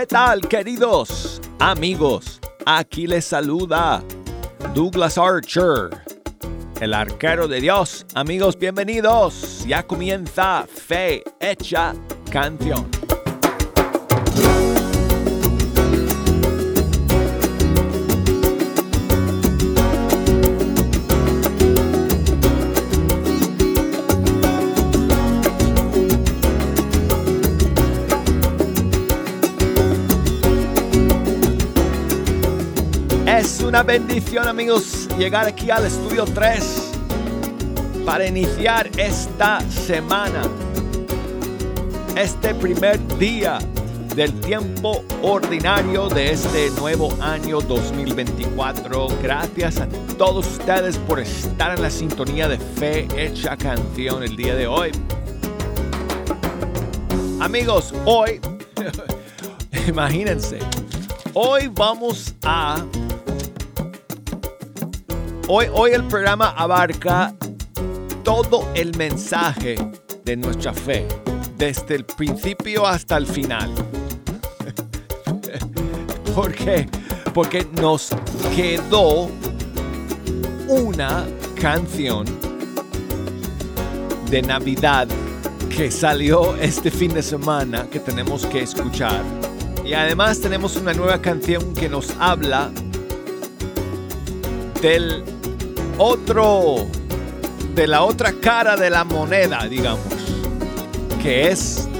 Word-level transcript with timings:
¿Qué 0.00 0.06
tal, 0.06 0.48
queridos 0.48 1.42
amigos? 1.58 2.40
Aquí 2.64 3.06
les 3.06 3.26
saluda 3.26 4.02
Douglas 4.74 5.18
Archer, 5.18 5.90
el 6.80 6.94
arquero 6.94 7.46
de 7.46 7.60
Dios. 7.60 8.06
Amigos, 8.14 8.58
bienvenidos. 8.58 9.62
Ya 9.66 9.82
comienza 9.82 10.66
Fe 10.66 11.22
Hecha 11.38 11.92
Canción. 12.32 12.99
Una 33.70 33.84
bendición 33.84 34.48
amigos 34.48 35.06
llegar 35.16 35.46
aquí 35.46 35.70
al 35.70 35.86
estudio 35.86 36.24
3 36.24 36.90
para 38.04 38.26
iniciar 38.26 38.90
esta 38.98 39.60
semana, 39.70 40.42
este 42.16 42.52
primer 42.52 42.98
día 43.16 43.60
del 44.16 44.32
tiempo 44.40 45.04
ordinario 45.22 46.08
de 46.08 46.32
este 46.32 46.70
nuevo 46.70 47.16
año 47.20 47.60
2024. 47.60 49.06
Gracias 49.22 49.78
a 49.78 49.88
todos 50.18 50.48
ustedes 50.48 50.98
por 50.98 51.20
estar 51.20 51.76
en 51.76 51.82
la 51.82 51.90
sintonía 51.90 52.48
de 52.48 52.58
Fe 52.58 53.06
Hecha 53.16 53.56
Canción 53.56 54.24
el 54.24 54.34
día 54.34 54.56
de 54.56 54.66
hoy. 54.66 54.90
Amigos, 57.38 57.94
hoy, 58.04 58.40
imagínense, 59.86 60.58
hoy 61.34 61.70
vamos 61.72 62.34
a 62.42 62.84
Hoy, 65.52 65.90
el 65.90 66.04
programa 66.04 66.50
abarca 66.50 67.34
todo 68.22 68.68
el 68.72 68.96
mensaje 68.96 69.74
de 70.24 70.36
nuestra 70.36 70.72
fe, 70.72 71.08
desde 71.56 71.96
el 71.96 72.04
principio 72.04 72.86
hasta 72.86 73.16
el 73.16 73.26
final. 73.26 73.68
¿Por 76.36 76.52
qué? 76.52 76.88
Porque 77.34 77.66
nos 77.72 78.10
quedó 78.54 79.28
una 80.68 81.26
canción 81.60 82.26
de 84.30 84.42
Navidad 84.42 85.08
que 85.68 85.90
salió 85.90 86.54
este 86.58 86.92
fin 86.92 87.12
de 87.12 87.24
semana 87.24 87.88
que 87.90 87.98
tenemos 87.98 88.46
que 88.46 88.62
escuchar. 88.62 89.24
Y 89.84 89.94
además 89.94 90.40
tenemos 90.40 90.76
una 90.76 90.92
nueva 90.92 91.20
canción 91.20 91.74
que 91.74 91.88
nos 91.88 92.14
habla 92.20 92.70
del 94.80 95.24
otro, 96.02 96.86
de 97.74 97.86
la 97.86 98.04
otra 98.04 98.32
cara 98.32 98.74
de 98.74 98.88
la 98.88 99.04
moneda, 99.04 99.66
digamos, 99.68 100.00
que 101.22 101.48
es 101.48 101.90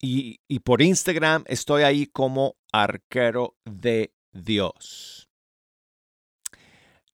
y, 0.00 0.40
y, 0.46 0.60
por 0.60 0.80
Instagram 0.80 1.44
estoy 1.48 1.82
ahí 1.82 2.06
como 2.06 2.56
arquero 2.72 3.56
de 3.64 4.14
Dios. 4.32 5.28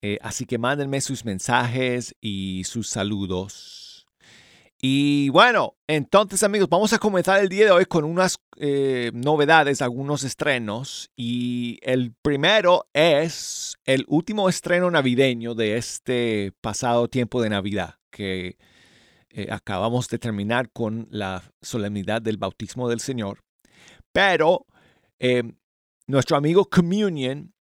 Eh, 0.02 0.18
así 0.20 0.44
que 0.44 0.58
mándenme 0.58 1.00
sus 1.00 1.24
mensajes 1.24 2.14
y 2.20 2.64
sus 2.64 2.88
saludos. 2.88 3.79
Y 4.82 5.28
bueno, 5.28 5.76
entonces 5.86 6.42
amigos, 6.42 6.70
vamos 6.70 6.94
a 6.94 6.98
comenzar 6.98 7.38
el 7.40 7.50
día 7.50 7.66
de 7.66 7.70
hoy 7.70 7.84
con 7.84 8.04
unas 8.04 8.38
eh, 8.56 9.10
novedades, 9.12 9.82
algunos 9.82 10.24
estrenos. 10.24 11.10
Y 11.16 11.78
el 11.82 12.14
primero 12.22 12.88
es 12.94 13.76
el 13.84 14.06
último 14.08 14.48
estreno 14.48 14.90
navideño 14.90 15.54
de 15.54 15.76
este 15.76 16.52
pasado 16.62 17.08
tiempo 17.08 17.42
de 17.42 17.50
Navidad, 17.50 17.96
que 18.10 18.56
eh, 19.28 19.48
acabamos 19.50 20.08
de 20.08 20.18
terminar 20.18 20.70
con 20.70 21.08
la 21.10 21.42
solemnidad 21.60 22.22
del 22.22 22.38
bautismo 22.38 22.88
del 22.88 23.00
Señor. 23.00 23.44
Pero 24.12 24.66
eh, 25.18 25.42
nuestro 26.06 26.38
amigo 26.38 26.70
Communion 26.70 27.52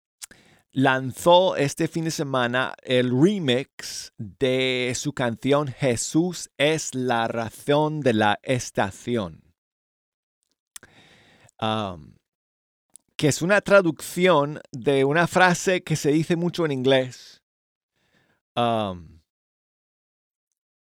lanzó 0.79 1.57
este 1.57 1.87
fin 1.87 2.05
de 2.05 2.11
semana 2.11 2.73
el 2.83 3.11
remix 3.11 4.13
de 4.17 4.93
su 4.95 5.13
canción 5.13 5.67
Jesús 5.67 6.49
es 6.57 6.95
la 6.95 7.27
razón 7.27 7.99
de 7.99 8.13
la 8.13 8.39
estación. 8.43 9.43
que 13.17 13.27
es 13.27 13.41
una 13.41 13.59
traducción 13.59 14.61
de 14.71 15.03
una 15.03 15.27
frase 15.27 15.83
que 15.83 15.97
se 15.97 16.11
dice 16.11 16.37
mucho 16.37 16.65
en 16.65 16.71
inglés. 16.71 17.43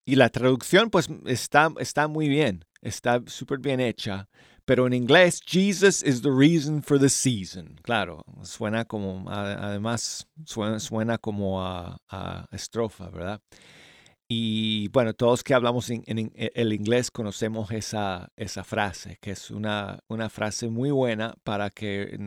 y 0.04 0.14
la 0.16 0.28
traducción 0.30 0.91
pues 0.91 1.08
está, 1.26 1.72
está 1.78 2.08
muy 2.08 2.28
bien, 2.28 2.64
está 2.80 3.22
súper 3.26 3.60
bien 3.60 3.80
hecha. 3.80 4.28
Pero 4.66 4.88
en 4.88 4.94
inglés, 4.94 5.41
Jesus 5.47 6.03
is 6.03 6.22
the 6.22 6.32
reason 6.32 6.82
for 6.82 6.99
the 6.99 7.09
season. 7.09 7.78
Claro, 7.82 8.25
suena 8.43 8.84
como, 8.84 9.25
además, 9.31 10.27
suena, 10.44 11.19
como 11.19 11.62
a, 11.65 12.49
estrofa, 12.50 13.09
¿verdad? 13.09 13.41
Y 14.28 14.88
bueno, 14.88 15.15
todos 15.15 15.44
que 15.44 15.54
hablamos 15.54 15.88
en, 15.88 16.03
el 16.34 16.72
inglés 16.72 17.12
conocemos 17.12 17.71
esa, 17.71 18.32
esa 18.34 18.65
frase, 18.65 19.19
que 19.21 19.31
es 19.31 19.53
una, 19.53 20.00
una 20.09 20.28
frase 20.28 20.69
muy 20.69 20.91
buena 20.91 21.37
para 21.44 21.71
que 21.71 22.19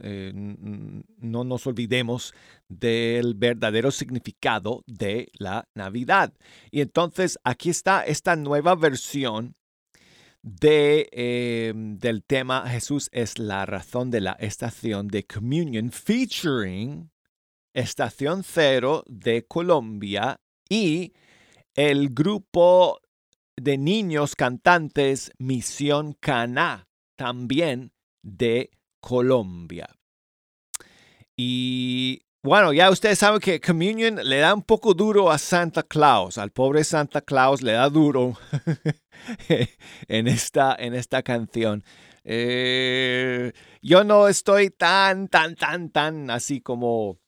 eh, 0.00 0.32
no 0.34 1.44
nos 1.44 1.66
olvidemos 1.66 2.34
del 2.68 3.32
verdadero 3.32 3.90
significado 3.90 4.84
de 4.86 5.30
la 5.32 5.66
Navidad. 5.74 6.34
Y 6.70 6.82
entonces 6.82 7.38
aquí 7.42 7.70
está 7.70 8.04
esta 8.04 8.36
nueva 8.36 8.74
versión 8.74 9.56
de, 10.46 11.08
em, 11.10 11.98
del 11.98 12.22
tema 12.22 12.68
Jesús 12.68 13.08
es 13.10 13.40
la 13.40 13.66
razón 13.66 14.12
de 14.12 14.20
la 14.20 14.32
estación 14.34 15.08
de 15.08 15.26
Communion, 15.26 15.90
featuring 15.90 17.10
Estación 17.74 18.44
Cero 18.44 19.02
de 19.08 19.44
Colombia 19.44 20.40
y 20.68 21.12
el 21.74 22.10
grupo 22.10 23.00
de 23.56 23.76
niños 23.76 24.36
cantantes 24.36 25.32
Misión 25.38 26.12
Caná, 26.12 26.86
también 27.16 27.92
de 28.22 28.70
Colombia. 29.00 29.88
Y 31.36 32.22
bueno, 32.44 32.72
ya 32.72 32.90
ustedes 32.90 33.18
saben 33.18 33.40
que 33.40 33.60
Communion 33.60 34.20
le 34.22 34.38
da 34.38 34.54
un 34.54 34.62
poco 34.62 34.94
duro 34.94 35.28
a 35.32 35.38
Santa 35.38 35.82
Claus, 35.82 36.38
al 36.38 36.52
pobre 36.52 36.84
Santa 36.84 37.20
Claus 37.20 37.62
le 37.62 37.72
da 37.72 37.90
duro 37.90 38.38
en, 40.08 40.28
esta, 40.28 40.76
en 40.78 40.94
esta 40.94 41.22
canción. 41.22 41.84
Eh, 42.24 43.52
yo 43.82 44.04
no 44.04 44.28
estoy 44.28 44.70
tan, 44.70 45.28
tan, 45.28 45.54
tan, 45.54 45.90
tan 45.90 46.30
así 46.30 46.60
como, 46.60 47.18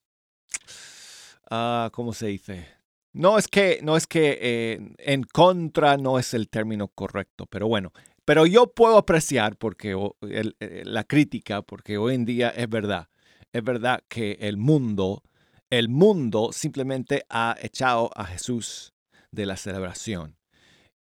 uh, 1.51 1.91
¿cómo 1.93 2.13
se 2.13 2.29
dice? 2.29 2.67
No 3.13 3.39
es 3.39 3.49
que, 3.49 3.81
no 3.83 3.97
es 3.97 4.07
que 4.07 4.39
eh, 4.41 4.95
en 4.99 5.23
contra 5.23 5.97
no 5.97 6.19
es 6.19 6.35
el 6.35 6.49
término 6.49 6.89
correcto, 6.89 7.47
pero 7.47 7.69
bueno, 7.69 7.93
pero 8.25 8.47
yo 8.47 8.73
puedo 8.73 8.99
apreciar 8.99 9.57
porque 9.57 9.97
eh, 10.23 10.83
la 10.85 11.05
crítica, 11.05 11.63
porque 11.63 11.97
hoy 11.99 12.15
en 12.15 12.25
día 12.25 12.51
es 12.51 12.69
verdad 12.69 13.09
es 13.53 13.65
verdad 13.65 14.05
que 14.09 14.39
el 14.41 14.57
mundo, 14.57 15.23
el 15.71 15.89
mundo 15.89 16.51
simplemente 16.53 17.25
ha 17.29 17.57
echado 17.61 18.11
a 18.15 18.25
Jesús 18.25 18.95
de 19.31 19.47
la 19.47 19.57
celebración. 19.57 20.37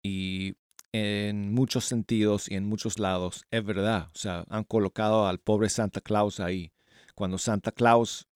Y 0.02 0.56
en 0.92 1.54
muchos 1.54 1.86
sentidos 1.86 2.50
y 2.50 2.56
en 2.56 2.66
muchos 2.66 3.00
lados 3.00 3.46
es 3.52 3.64
verdad. 3.64 4.10
O 4.14 4.18
sea, 4.18 4.46
han 4.50 4.64
colocado 4.64 5.28
al 5.28 5.40
pobre 5.40 5.70
Santa 5.70 6.02
Claus 6.02 6.40
ahí. 6.40 6.72
Cuando 7.16 7.38
Santa 7.38 7.72
Claus, 7.72 8.28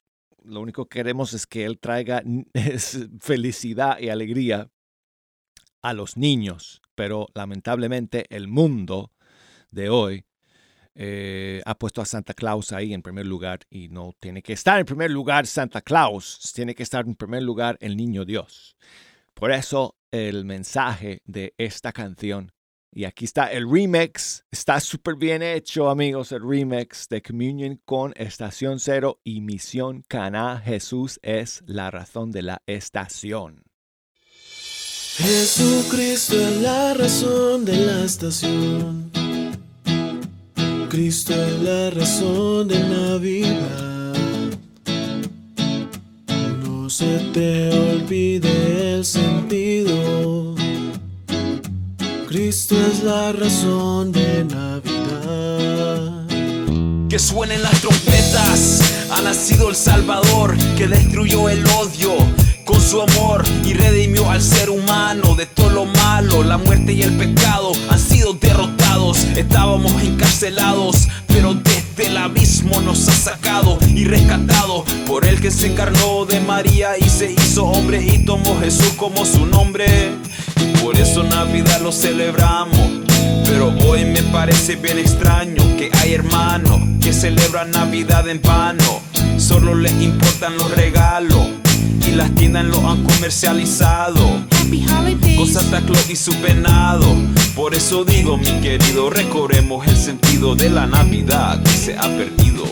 lo 0.44 0.62
único 0.62 0.86
que 0.86 1.00
queremos 1.00 1.34
es 1.34 1.46
que 1.48 1.66
él 1.66 1.80
traiga 1.80 2.24
felicidad 3.20 4.00
y 4.00 4.10
alegría 4.10 4.70
a 5.82 5.94
los 5.94 6.18
niños. 6.18 6.82
Pero 6.96 7.28
lamentablemente 7.34 8.26
el 8.30 8.48
mundo 8.48 9.12
de 9.72 9.90
hoy 9.90 10.26
eh, 10.94 11.62
ha 11.66 11.76
puesto 11.76 12.02
a 12.02 12.06
Santa 12.06 12.34
Claus 12.34 12.74
ahí 12.74 12.94
en 12.94 13.02
primer 13.02 13.26
lugar 13.26 13.62
y 13.70 13.88
no 13.88 14.14
tiene 14.20 14.42
que 14.42 14.54
estar 14.54 14.78
en 14.80 14.86
primer 14.86 15.10
lugar 15.10 15.48
Santa 15.48 15.82
Claus, 15.82 16.52
tiene 16.54 16.76
que 16.76 16.84
estar 16.84 17.06
en 17.06 17.16
primer 17.16 17.44
lugar 17.44 17.78
el 17.80 17.96
niño 17.96 18.26
Dios. 18.26 18.76
Por 19.34 19.52
eso 19.52 19.96
el 20.12 20.46
mensaje 20.46 21.22
de 21.26 21.54
esta 21.58 21.92
canción. 21.92 22.52
Y 22.94 23.06
aquí 23.06 23.24
está 23.24 23.52
el 23.52 23.70
remix. 23.72 24.44
Está 24.52 24.80
súper 24.82 25.16
bien 25.16 25.42
hecho, 25.42 25.90
amigos, 25.90 26.34
el 26.34 26.42
remix 26.42 27.08
de 27.08 27.22
Communion 27.22 27.80
con 27.86 28.14
Estación 28.18 28.80
Cero 28.80 29.22
y 29.24 29.40
Misión 29.40 30.04
Cana. 30.08 30.62
Jesús 30.64 31.20
es 31.24 31.64
la 31.66 31.90
razón 31.90 32.32
de 32.32 32.42
la 32.42 32.62
estación. 32.66 33.64
Jesucristo 35.16 36.40
es 36.40 36.62
la 36.62 36.94
razón 36.94 37.64
de 37.64 37.78
la 37.78 38.04
estación. 38.04 39.12
Cristo 40.90 41.34
es 41.34 41.62
la 41.62 41.90
razón 41.92 42.68
de 42.68 42.80
Navidad. 42.80 43.91
Se 46.92 47.20
te 47.34 47.70
olvide 47.70 48.96
el 48.96 49.06
sentido. 49.06 50.56
Cristo 52.28 52.76
es 52.76 53.02
la 53.04 53.32
razón 53.32 54.12
de 54.12 54.44
Navidad. 54.44 56.28
Que 57.08 57.18
suenen 57.18 57.62
las 57.64 57.80
trompetas, 57.80 58.82
ha 59.10 59.22
nacido 59.22 59.70
el 59.70 59.76
Salvador 59.76 60.58
que 60.78 60.90
destruyó 60.90 61.48
el 61.48 61.66
odio 61.68 62.12
con 62.66 62.82
su 62.82 63.02
amor 63.02 63.46
y 63.64 63.74
redimió 63.74 64.30
al 64.30 64.42
ser 64.42 64.70
humano 64.70 65.36
de 65.36 65.46
todo 65.46 65.70
lo 65.70 65.86
malo. 65.86 66.44
La 66.44 66.58
muerte 66.58 66.92
y 66.92 67.04
el 67.04 67.16
pecado 67.16 67.72
han 67.90 68.00
sido 68.00 68.34
derrotados. 68.34 69.20
Estábamos 69.38 69.94
encarcelados, 70.04 71.08
pero 71.28 71.58
desde 71.96 72.12
el 72.12 72.18
abismo 72.18 72.82
nos 72.82 73.08
ha 73.08 73.14
sacado 73.14 73.78
y 73.88 74.06
rescatado 74.06 74.86
por 75.08 75.26
el 75.26 75.40
que 75.42 75.52
se 75.52 75.68
encarnó 75.68 76.26
de 76.26 76.40
María 76.40 76.98
y 76.98 77.10
se 77.10 77.32
hizo 77.32 77.66
hombre 77.66 78.02
y 78.04 78.20
tomó 78.26 78.60
Jesús 78.60 78.94
como 78.98 79.26
su 79.26 79.46
nombre. 79.46 79.86
Y 80.58 80.78
por 80.82 80.98
eso 80.98 81.24
Navidad 81.24 81.82
lo 81.82 81.92
celebramos. 81.92 82.80
Pero 83.46 83.74
hoy 83.88 84.06
me 84.06 84.24
parece 84.24 84.76
bien 84.76 85.00
extraño 85.00 85.64
que 85.78 85.90
hay 85.94 86.14
hermanos 86.14 86.80
que 87.02 87.14
celebran 87.14 87.72
Navidad 87.72 88.28
en 88.30 88.42
vano. 88.42 89.02
Solo 89.38 89.76
les 89.76 89.94
importan 90.02 90.58
los 90.58 90.72
regalos 90.72 91.48
y 92.08 92.12
las 92.12 92.34
tiendas 92.36 92.66
lo 92.66 92.90
han 92.90 93.04
comercializado. 93.04 94.46
Con 95.36 95.48
Santa 95.48 95.82
Claus 95.82 96.10
y 96.10 96.16
su 96.16 96.34
penado. 96.36 97.06
Por 97.56 97.76
eso 97.76 98.06
digo, 98.06 98.38
mi 98.38 98.52
querido, 98.62 99.10
recorremos 99.10 99.86
el 99.88 99.98
sentido 99.98 100.56
de 100.56 100.70
la 100.70 100.88
Navidad 100.88 101.62
que 101.64 101.72
se 101.72 101.98
ha 101.98 102.04
perdido. 102.04 102.66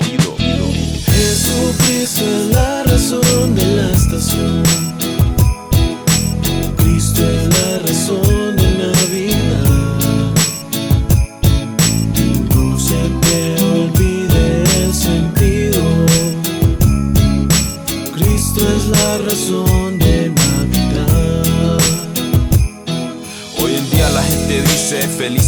Jesucristo 1.06 2.21
es 2.21 2.53
la 2.53 2.83
razón 2.83 3.56
de 3.56 3.65
la 3.75 3.91
estación. 3.91 4.63
Cristo 6.77 7.21
es 7.29 7.59
la 7.59 7.79
razón 7.79 8.38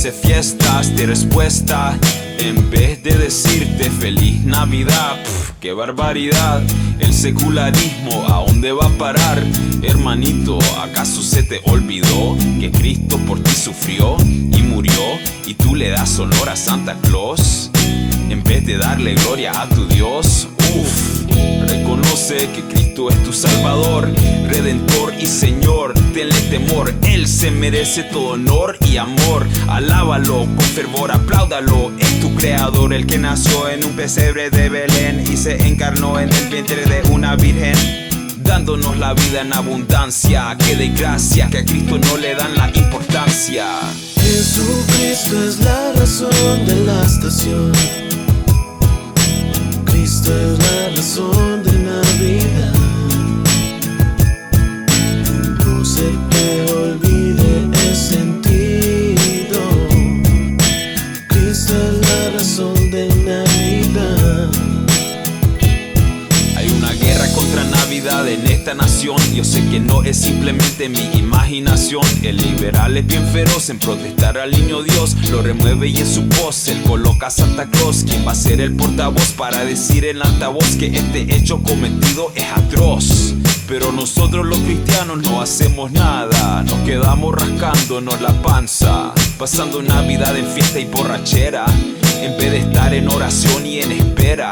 felices 0.01 0.21
fiestas 0.27 0.95
de 0.95 1.05
respuesta. 1.05 1.95
En 2.39 2.71
vez 2.71 3.03
de 3.03 3.15
decirte 3.17 3.89
feliz 3.91 4.43
Navidad, 4.43 5.21
Pff, 5.23 5.51
qué 5.59 5.73
barbaridad. 5.73 6.63
El 6.99 7.13
secularismo, 7.13 8.25
¿a 8.27 8.43
dónde 8.47 8.71
va 8.71 8.87
a 8.87 8.97
parar? 8.97 9.43
Hermanito, 9.83 10.57
¿acaso 10.81 11.21
se 11.21 11.43
te 11.43 11.61
olvidó 11.65 12.35
que 12.59 12.71
Cristo 12.71 13.19
por 13.27 13.43
ti 13.43 13.51
sufrió 13.51 14.17
y 14.25 14.63
murió 14.63 15.19
y 15.45 15.53
tú 15.53 15.75
le 15.75 15.89
das 15.89 16.17
honor 16.17 16.49
a 16.49 16.55
Santa 16.55 16.95
Claus? 17.03 17.69
En 18.29 18.43
vez 18.43 18.65
de 18.65 18.77
darle 18.77 19.13
gloria 19.15 19.51
a 19.61 19.69
tu 19.69 19.85
Dios, 19.85 20.47
uff, 20.75 21.20
reconoce 21.67 22.49
que 22.53 22.61
Cristo 22.63 23.09
es 23.09 23.23
tu 23.23 23.33
Salvador, 23.33 24.11
Redentor 24.47 25.13
y 25.19 25.25
Señor. 25.25 25.93
Tenle 26.13 26.39
temor, 26.49 26.93
Él 27.03 27.27
se 27.27 27.51
merece 27.51 28.03
todo 28.03 28.33
honor 28.33 28.77
y 28.85 28.97
amor. 28.97 29.47
Alábalo 29.67 30.45
con 30.45 30.59
fervor, 30.59 31.11
apláudalo. 31.11 31.91
Es 31.99 32.19
tu 32.19 32.33
creador, 32.35 32.93
el 32.93 33.05
que 33.05 33.17
nació 33.17 33.69
en 33.69 33.83
un 33.83 33.91
pesebre 33.95 34.49
de 34.49 34.69
Belén 34.69 35.23
y 35.31 35.37
se 35.37 35.67
encarnó 35.67 36.19
en 36.19 36.29
el 36.31 36.49
vientre 36.49 36.85
de 36.85 37.09
una 37.09 37.35
virgen 37.35 37.75
dándonos 38.43 38.97
la 38.97 39.13
vida 39.13 39.41
en 39.41 39.53
abundancia. 39.53 40.57
Que 40.57 40.75
de 40.75 40.89
gracia 40.89 41.47
que 41.49 41.59
a 41.59 41.65
Cristo 41.65 41.97
no 41.97 42.17
le 42.17 42.35
dan 42.35 42.55
la 42.55 42.69
importancia. 42.75 43.65
Jesucristo 44.15 45.43
es 45.43 45.59
la 45.59 45.93
razón 45.93 46.65
de 46.65 46.75
la 46.85 47.01
estación. 47.03 47.71
Cristo 50.11 50.35
es 50.35 50.59
la 50.59 50.89
razón 50.89 51.63
de 51.63 51.71
Navidad. 51.71 52.51
No 52.51 52.60
que 69.71 69.79
no 69.79 70.03
es 70.03 70.17
simplemente 70.17 70.89
mi 70.89 71.17
imaginación. 71.17 72.03
El 72.23 72.35
liberal 72.35 72.97
es 72.97 73.07
bien 73.07 73.25
feroz 73.27 73.69
en 73.69 73.79
protestar 73.79 74.37
al 74.37 74.51
niño 74.51 74.83
Dios. 74.83 75.15
Lo 75.31 75.41
remueve 75.41 75.87
y 75.87 75.95
en 75.95 76.13
su 76.13 76.23
voz 76.23 76.67
él 76.67 76.81
coloca 76.81 77.27
a 77.27 77.29
Santa 77.29 77.67
Claus, 77.67 78.03
quien 78.03 78.27
va 78.27 78.33
a 78.33 78.35
ser 78.35 78.59
el 78.59 78.75
portavoz 78.75 79.31
para 79.31 79.63
decir 79.63 80.03
en 80.03 80.21
altavoz 80.21 80.75
que 80.75 80.87
este 80.87 81.21
hecho 81.33 81.63
cometido 81.63 82.33
es 82.35 82.51
atroz. 82.53 83.33
Pero 83.65 83.93
nosotros 83.93 84.45
los 84.45 84.59
cristianos 84.59 85.23
no 85.23 85.41
hacemos 85.41 85.89
nada, 85.93 86.63
nos 86.63 86.79
quedamos 86.81 87.33
rascándonos 87.33 88.19
la 88.19 88.33
panza, 88.41 89.13
pasando 89.37 89.81
Navidad 89.81 90.35
en 90.35 90.47
fiesta 90.47 90.79
y 90.81 90.85
borrachera, 90.85 91.65
en 92.21 92.37
vez 92.37 92.51
de 92.51 92.57
estar 92.57 92.93
en 92.93 93.07
oración 93.07 93.65
y 93.65 93.79
en 93.79 93.93
espera. 93.93 94.51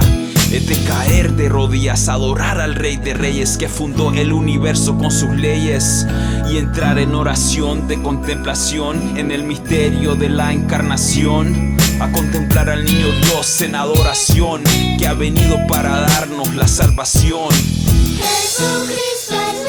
Es 0.51 0.65
de 0.65 0.75
caer 0.87 1.33
de 1.33 1.47
rodillas, 1.47 2.09
adorar 2.09 2.59
al 2.59 2.73
Rey 2.73 2.97
de 2.97 3.13
Reyes 3.13 3.55
que 3.55 3.69
fundó 3.69 4.11
el 4.11 4.33
universo 4.33 4.97
con 4.97 5.11
sus 5.11 5.29
leyes 5.29 6.07
y 6.51 6.57
entrar 6.57 6.97
en 6.97 7.13
oración 7.13 7.87
de 7.87 8.01
contemplación 8.01 9.15
en 9.15 9.29
el 9.29 9.43
misterio 9.43 10.15
de 10.15 10.29
la 10.29 10.51
encarnación. 10.51 11.77
A 11.99 12.11
contemplar 12.11 12.67
al 12.69 12.83
niño 12.83 13.11
Dios 13.25 13.61
en 13.61 13.75
adoración 13.75 14.63
que 14.97 15.05
ha 15.05 15.13
venido 15.13 15.57
para 15.67 16.01
darnos 16.01 16.55
la 16.55 16.67
salvación. 16.67 17.49
Jesucristo 18.17 19.35
es 19.53 19.68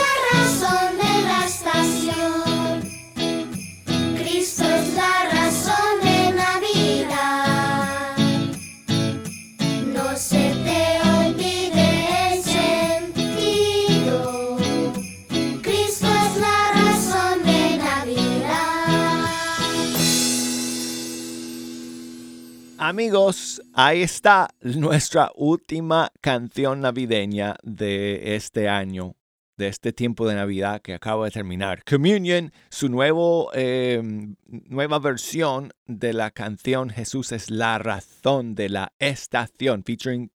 Amigos, 22.90 23.62
ahí 23.72 24.02
está 24.02 24.48
nuestra 24.62 25.30
última 25.36 26.10
canción 26.20 26.80
navideña 26.80 27.54
de 27.62 28.34
este 28.34 28.68
año, 28.68 29.14
de 29.56 29.68
este 29.68 29.92
tiempo 29.92 30.26
de 30.26 30.34
Navidad 30.34 30.82
que 30.82 30.94
acaba 30.94 31.26
de 31.26 31.30
terminar. 31.30 31.84
Communion, 31.84 32.52
su 32.68 32.88
nuevo, 32.88 33.52
eh, 33.54 34.02
nueva 34.44 34.98
versión 34.98 35.70
de 35.86 36.12
la 36.12 36.32
canción 36.32 36.90
Jesús 36.90 37.30
es 37.30 37.48
la 37.48 37.78
razón 37.78 38.56
de 38.56 38.70
la 38.70 38.92
estación, 38.98 39.84
featuring 39.84 40.32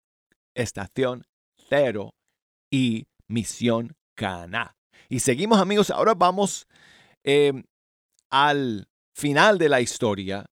Estación 0.53 1.25
Cero 1.57 2.15
y 2.71 3.09
Misión 3.27 3.97
Cana. 4.15 4.77
Y 5.09 5.19
seguimos 5.19 5.59
amigos, 5.59 5.89
ahora 5.89 6.13
vamos 6.13 6.69
eh, 7.25 7.51
al 8.29 8.88
final 9.13 9.57
de 9.57 9.67
la 9.67 9.81
historia, 9.81 10.45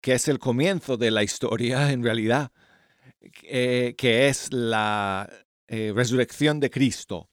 que 0.00 0.12
es 0.14 0.28
el 0.28 0.38
comienzo 0.38 0.96
de 0.96 1.10
la 1.10 1.22
historia 1.22 1.90
en 1.92 2.02
realidad, 2.02 2.50
eh, 3.42 3.94
que 3.96 4.28
es 4.28 4.52
la 4.52 5.28
eh, 5.66 5.92
resurrección 5.94 6.60
de 6.60 6.70
Cristo. 6.70 7.28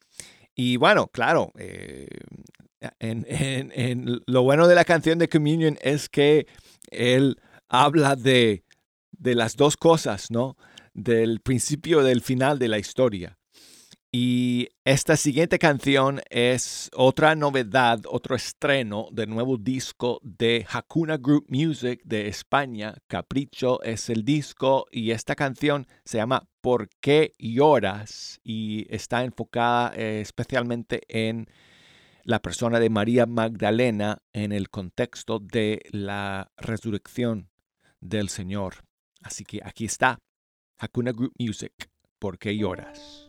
Y 0.55 0.77
bueno, 0.77 1.07
claro, 1.07 1.51
eh, 1.57 2.07
en, 2.99 3.25
en- 3.29 3.71
en 3.75 4.21
lo 4.25 4.43
bueno 4.43 4.67
de 4.67 4.75
la 4.75 4.85
canción 4.85 5.19
de 5.19 5.29
Communion 5.29 5.77
es 5.81 6.09
que 6.09 6.47
él 6.91 7.37
habla 7.69 8.15
de, 8.15 8.63
de 9.11 9.35
las 9.35 9.55
dos 9.55 9.77
cosas, 9.77 10.31
¿no? 10.31 10.55
Del 10.93 11.41
principio 11.41 12.01
y 12.01 12.05
del 12.05 12.21
final 12.21 12.57
de 12.59 12.67
la 12.69 12.77
historia. 12.77 13.37
Y 14.17 14.69
esta 14.85 15.17
siguiente 15.17 15.59
canción 15.59 16.21
es 16.29 16.89
otra 16.95 17.35
novedad, 17.35 17.99
otro 18.07 18.33
estreno 18.37 19.09
del 19.11 19.29
nuevo 19.29 19.57
disco 19.57 20.21
de 20.23 20.65
Hakuna 20.71 21.17
Group 21.17 21.47
Music 21.49 21.99
de 22.05 22.29
España. 22.29 22.95
Capricho 23.07 23.83
es 23.83 24.09
el 24.09 24.23
disco 24.23 24.85
y 24.89 25.11
esta 25.11 25.35
canción 25.35 25.85
se 26.05 26.19
llama 26.19 26.47
¿Por 26.61 26.87
qué 27.01 27.33
lloras? 27.37 28.39
Y 28.41 28.87
está 28.89 29.25
enfocada 29.25 29.91
eh, 29.97 30.21
especialmente 30.21 31.01
en 31.09 31.49
la 32.23 32.41
persona 32.41 32.79
de 32.79 32.89
María 32.89 33.25
Magdalena 33.25 34.19
en 34.31 34.53
el 34.53 34.69
contexto 34.69 35.39
de 35.39 35.81
la 35.91 36.53
resurrección 36.55 37.49
del 37.99 38.29
Señor. 38.29 38.75
Así 39.21 39.43
que 39.43 39.59
aquí 39.61 39.83
está 39.83 40.19
Hakuna 40.77 41.11
Group 41.11 41.33
Music. 41.37 41.73
¿Por 42.17 42.39
qué 42.39 42.55
lloras? 42.55 43.24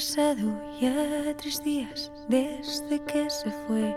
Pasado 0.00 0.48
ya 0.80 1.36
tres 1.36 1.62
días 1.62 2.10
desde 2.26 3.00
que 3.00 3.28
se 3.28 3.50
fue. 3.66 3.94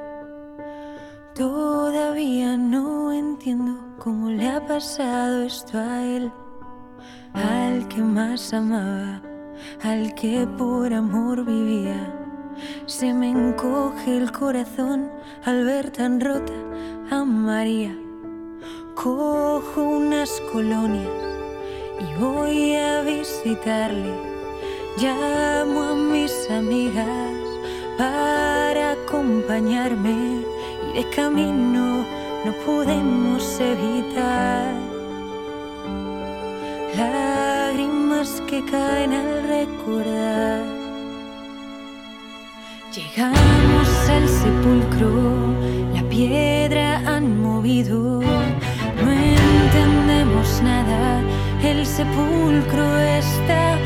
Todavía 1.34 2.58
no 2.58 3.14
entiendo 3.14 3.80
cómo 4.00 4.30
le 4.30 4.50
ha 4.50 4.68
pasado 4.68 5.44
esto 5.44 5.78
a 5.78 6.04
él, 6.04 6.30
al 7.32 7.88
que 7.88 8.02
más 8.02 8.54
amaba, 8.54 9.22
al 9.82 10.14
que 10.16 10.46
por 10.58 10.94
amor 10.94 11.46
vivía. 11.46 12.14
Se 12.86 13.14
me 13.14 13.30
encoge 13.30 14.18
el 14.18 14.30
corazón 14.34 15.10
al 15.46 15.64
ver 15.64 15.90
tan 15.90 16.20
rota 16.20 16.60
a 17.12 17.24
María. 17.24 17.98
Cojo 18.94 19.82
unas 19.82 20.42
colonias 20.52 21.08
y 22.02 22.20
voy 22.22 22.76
a 22.76 23.04
visitarle. 23.04 24.33
Llamo 24.96 25.82
a 25.82 25.96
mis 25.96 26.48
amigas 26.52 27.34
para 27.98 28.92
acompañarme 28.92 30.44
y 30.88 30.98
de 30.98 31.10
camino 31.10 32.06
no 32.46 32.52
podemos 32.64 33.60
evitar 33.60 34.72
lágrimas 36.96 38.40
que 38.48 38.64
caen 38.66 39.14
al 39.14 39.44
recordar. 39.48 40.62
Llegamos 42.94 43.90
al 44.10 44.30
sepulcro, 44.30 45.10
la 45.96 46.04
piedra 46.04 46.98
han 47.08 47.42
movido, 47.42 48.22
no 48.22 49.12
entendemos 49.12 50.62
nada, 50.62 51.20
el 51.64 51.84
sepulcro 51.84 53.00
está 53.00 53.80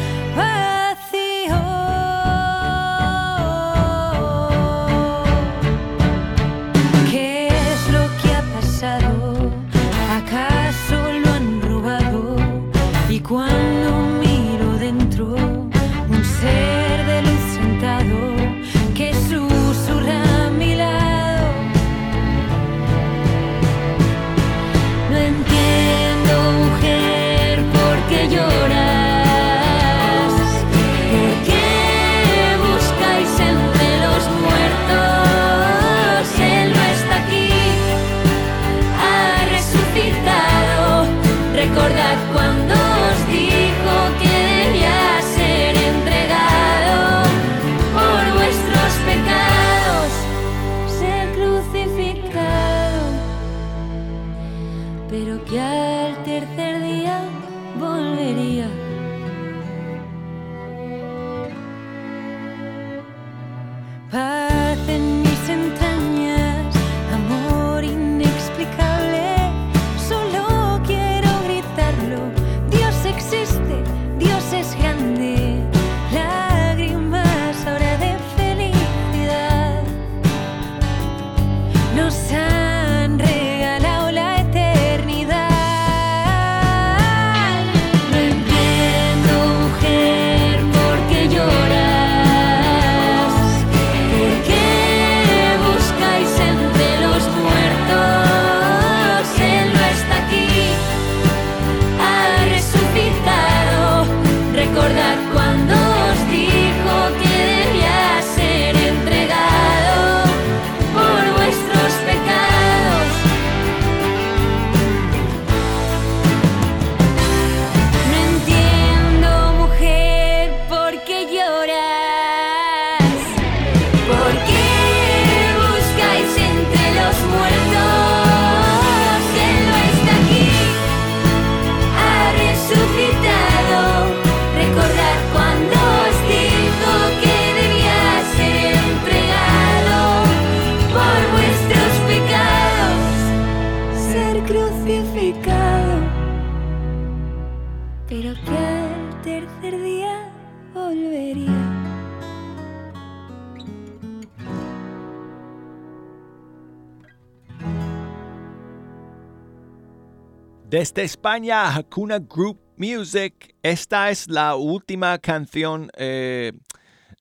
Desde 160.98 161.06
España, 161.06 161.76
Hakuna 161.76 162.18
Group 162.18 162.60
Music. 162.76 163.56
Esta 163.62 164.10
es 164.10 164.28
la 164.28 164.56
última 164.56 165.20
canción 165.20 165.92
eh, 165.96 166.54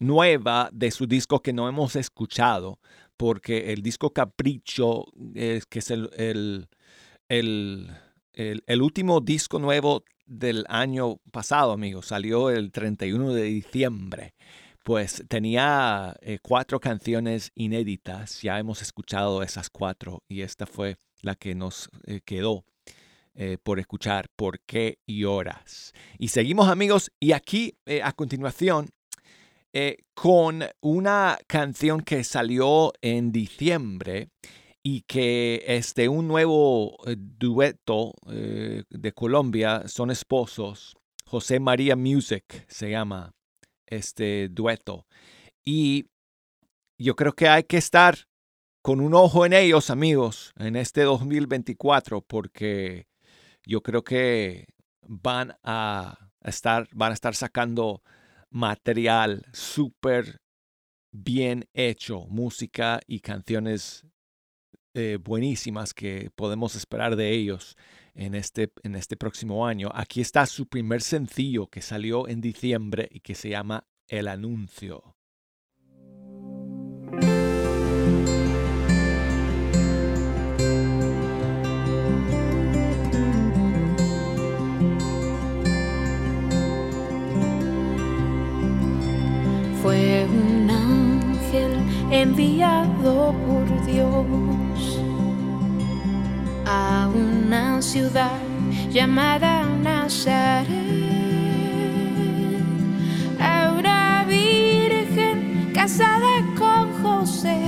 nueva 0.01 0.71
de 0.73 0.91
su 0.91 1.07
disco 1.07 1.43
que 1.43 1.53
no 1.53 1.69
hemos 1.69 1.95
escuchado, 1.95 2.79
porque 3.19 3.75
el 3.75 3.83
disco 3.83 4.15
Capricho, 4.15 5.05
es, 5.35 5.67
que 5.67 5.81
es 5.81 5.91
el, 5.91 6.09
el, 6.17 6.69
el, 7.29 8.63
el, 8.67 8.81
último 8.81 9.21
disco 9.21 9.59
nuevo 9.59 10.05
del 10.25 10.65
año 10.71 11.19
pasado, 11.31 11.73
amigos, 11.73 12.07
salió 12.07 12.49
el 12.49 12.73
31 12.73 13.35
de 13.35 13.43
diciembre 13.43 14.33
pues 14.85 15.23
tenía 15.29 16.17
eh, 16.23 16.39
cuatro 16.41 16.81
canciones 16.81 17.51
inéditas, 17.57 18.41
ya 18.41 18.59
hemos 18.59 18.81
escuchado 18.81 19.43
esas 19.43 19.69
cuatro 19.69 20.23
y 20.29 20.41
esta 20.41 20.65
fue 20.65 20.97
la 21.21 21.35
que 21.35 21.55
nos 21.55 21.91
eh, 22.07 22.21
quedó 22.25 22.65
eh, 23.37 23.59
por 23.63 23.79
escuchar, 23.79 24.27
¿por 24.35 24.61
qué 24.61 24.99
lloras? 25.07 25.93
Y 26.19 26.29
seguimos 26.29 26.69
amigos 26.69 27.11
y 27.21 27.33
aquí 27.33 27.75
a 28.03 28.13
continuación 28.13 28.89
con 30.15 30.65
una 30.81 31.37
canción 31.47 32.01
que 32.01 32.25
salió 32.25 32.95
en 33.03 33.31
diciembre 33.31 34.31
y 34.83 35.03
que 35.03 35.63
es 35.67 35.95
de 35.95 36.09
un 36.09 36.27
nuevo 36.27 36.97
dueto 37.15 38.15
de 38.25 39.13
Colombia, 39.13 39.87
son 39.87 40.11
esposos, 40.11 40.97
José 41.27 41.59
María 41.59 41.97
Music 41.97 42.65
se 42.69 42.91
llama 42.91 43.35
este 43.87 44.49
dueto. 44.49 45.07
Y 45.65 46.07
yo 46.99 47.17
creo 47.17 47.33
que 47.33 47.49
hay 47.49 47.65
que 47.65 47.79
estar 47.79 48.17
con 48.81 49.01
un 49.01 49.15
ojo 49.15 49.45
en 49.45 49.53
ellos, 49.53 49.91
amigos, 49.91 50.53
en 50.57 50.77
este 50.77 51.03
2024, 51.03 52.23
porque 52.23 53.09
yo 53.67 53.83
creo 53.83 54.05
que 54.05 54.69
van 55.03 55.57
a 55.63 56.31
estar, 56.41 56.89
van 56.93 57.11
a 57.11 57.15
estar 57.15 57.35
sacando 57.35 58.03
material 58.51 59.45
súper 59.53 60.41
bien 61.13 61.69
hecho, 61.75 62.27
música 62.29 63.01
y 63.07 63.21
canciones 63.21 64.07
eh, 64.95 65.19
buenísimas 65.23 65.93
que 65.93 66.31
podemos 66.35 66.75
esperar 66.75 67.17
de 67.17 67.31
ellos 67.33 67.77
en 68.15 68.35
este, 68.35 68.73
en 68.83 68.95
este 68.95 69.17
próximo 69.17 69.67
año. 69.67 69.91
Aquí 69.93 70.21
está 70.21 70.47
su 70.47 70.69
primer 70.69 71.03
sencillo 71.03 71.67
que 71.67 71.83
salió 71.83 72.29
en 72.29 72.41
diciembre 72.41 73.09
y 73.11 73.21
que 73.21 73.35
se 73.35 73.51
llama 73.51 73.87
El 74.09 74.29
Anuncio. 74.29 75.16
Enviado 92.23 93.35
por 93.47 93.87
Dios 93.87 95.01
a 96.67 97.09
una 97.15 97.83
ciudad 97.83 98.41
llamada 98.91 99.65
Nazaret. 99.83 100.67
A 103.39 103.73
una 103.79 104.25
virgen 104.27 105.71
casada 105.75 106.33
con 106.59 106.93
José, 107.03 107.59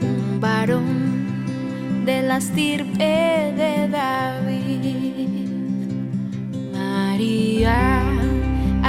un 0.00 0.40
varón 0.40 2.04
de 2.04 2.22
la 2.22 2.36
estirpe 2.38 3.52
de 3.56 3.88
David. 3.88 5.48
María 6.72 8.27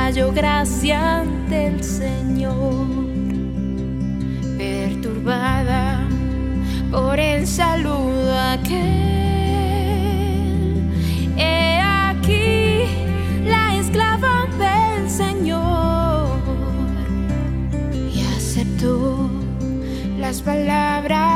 halló 0.10 0.32
gracia 0.32 1.20
ante 1.20 1.68
el 1.68 1.84
Señor, 1.84 2.88
perturbada 4.58 6.02
por 6.90 7.20
el 7.20 7.46
saludo 7.46 8.36
aquel. 8.54 8.80
He 11.38 11.80
aquí 11.80 12.86
la 13.46 13.76
esclava 13.76 14.48
del 14.58 15.08
Señor 15.08 16.40
y 18.12 18.22
aceptó 18.36 19.30
las 20.18 20.42
palabras 20.42 21.29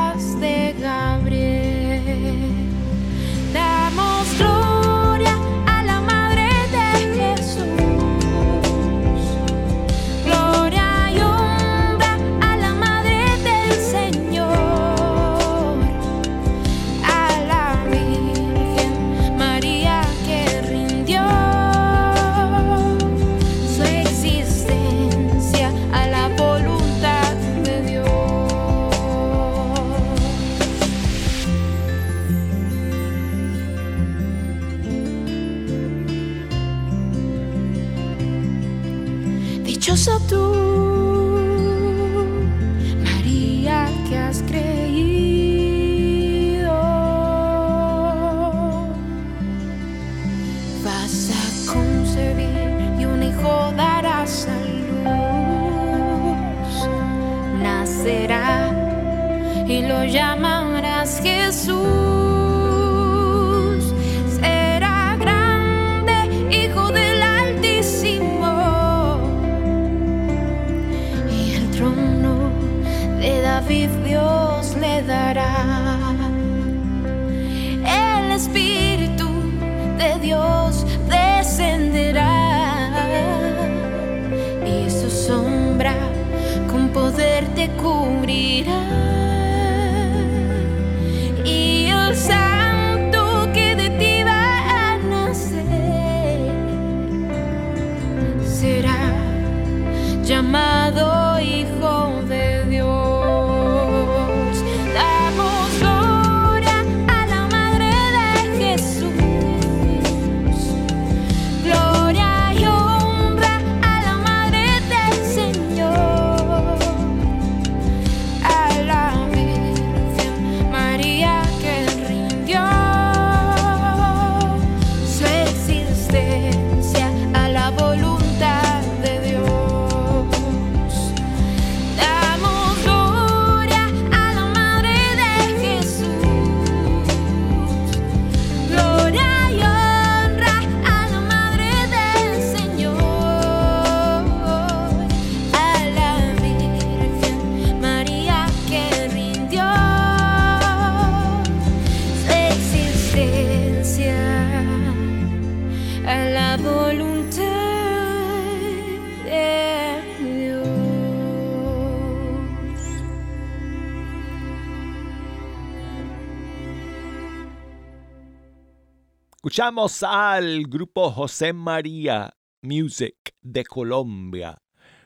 Escuchamos 169.54 170.02
al 170.02 170.64
grupo 170.64 171.12
José 171.12 171.54
María 171.54 172.36
Music 172.64 173.36
de 173.40 173.64
Colombia 173.64 174.58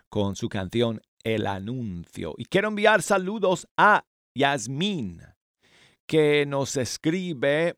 con 0.07 0.37
su 0.37 0.47
canción 0.47 1.01
El 1.21 1.47
Anuncio. 1.47 2.33
Y 2.37 2.45
quiero 2.45 2.69
enviar 2.69 3.01
saludos 3.01 3.67
a 3.75 4.05
Yasmín, 4.33 5.21
que 6.07 6.45
nos 6.45 6.77
escribe 6.77 7.77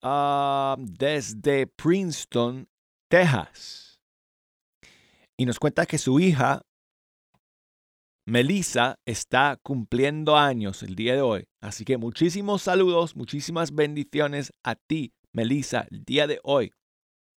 ah, 0.00 0.76
desde 0.78 1.66
Princeton, 1.66 2.66
Texas. 3.10 4.00
Y 5.36 5.44
nos 5.44 5.58
cuenta 5.58 5.84
que 5.84 5.98
su 5.98 6.18
hija, 6.18 6.62
Melissa, 8.24 8.98
está 9.04 9.58
cumpliendo 9.62 10.34
años 10.34 10.82
el 10.82 10.96
día 10.96 11.14
de 11.14 11.20
hoy. 11.20 11.44
Así 11.60 11.84
que 11.84 11.98
muchísimos 11.98 12.62
saludos, 12.62 13.14
muchísimas 13.16 13.74
bendiciones 13.74 14.54
a 14.64 14.76
ti, 14.76 15.12
Melissa, 15.36 15.86
el 15.90 16.04
día 16.04 16.26
de 16.26 16.40
hoy. 16.42 16.72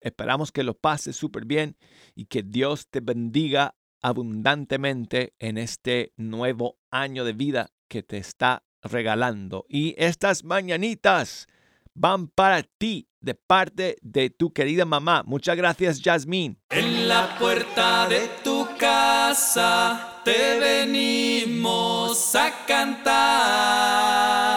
Esperamos 0.00 0.52
que 0.52 0.62
lo 0.62 0.74
pases 0.74 1.16
súper 1.16 1.46
bien 1.46 1.78
y 2.14 2.26
que 2.26 2.42
Dios 2.42 2.88
te 2.88 3.00
bendiga 3.00 3.74
abundantemente 4.02 5.35
en 5.38 5.56
este 5.56 6.12
nuevo 6.16 6.78
año 6.90 7.24
de 7.24 7.32
vida 7.32 7.70
que 7.88 8.02
te 8.02 8.18
está 8.18 8.62
regalando. 8.82 9.64
Y 9.68 9.94
estas 9.96 10.44
mañanitas 10.44 11.46
van 11.94 12.28
para 12.28 12.62
ti 12.62 13.09
de 13.20 13.35
parte 13.35 13.96
de 14.02 14.28
tu 14.28 14.52
querida 14.52 14.85
mamá. 14.85 15.22
Muchas 15.26 15.56
gracias, 15.56 16.02
Jasmine. 16.02 16.59
En 16.70 17.09
la 17.09 17.38
puerta 17.38 18.06
de 18.09 18.28
tu 18.44 18.68
casa 18.78 20.20
te 20.22 20.61
venimos 20.61 22.35
a 22.35 22.66
cantar. 22.66 24.55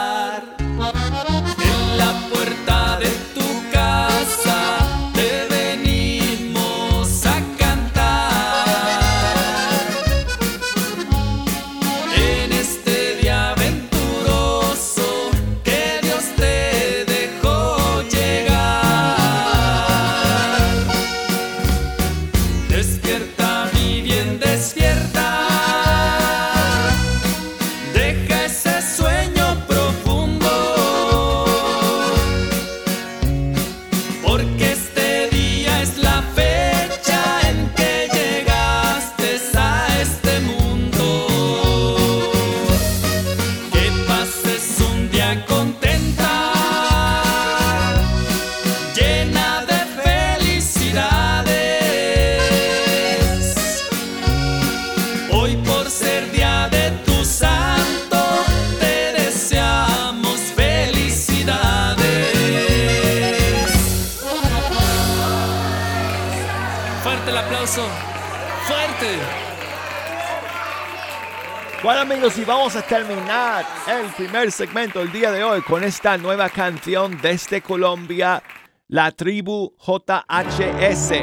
Bueno 71.82 72.02
amigos, 72.02 72.38
y 72.38 72.44
vamos 72.44 72.76
a 72.76 72.82
terminar 72.82 73.66
el 73.88 74.08
primer 74.12 74.52
segmento 74.52 75.00
del 75.00 75.14
día 75.14 75.32
de 75.32 75.46
hoy 75.46 75.62
con 75.62 75.82
esta 75.82 76.18
nueva 76.18 76.50
canción 76.50 77.18
desde 77.22 77.62
Colombia, 77.62 78.44
la 78.90 79.14
tribu 79.14 79.72
JHS. 79.78 81.14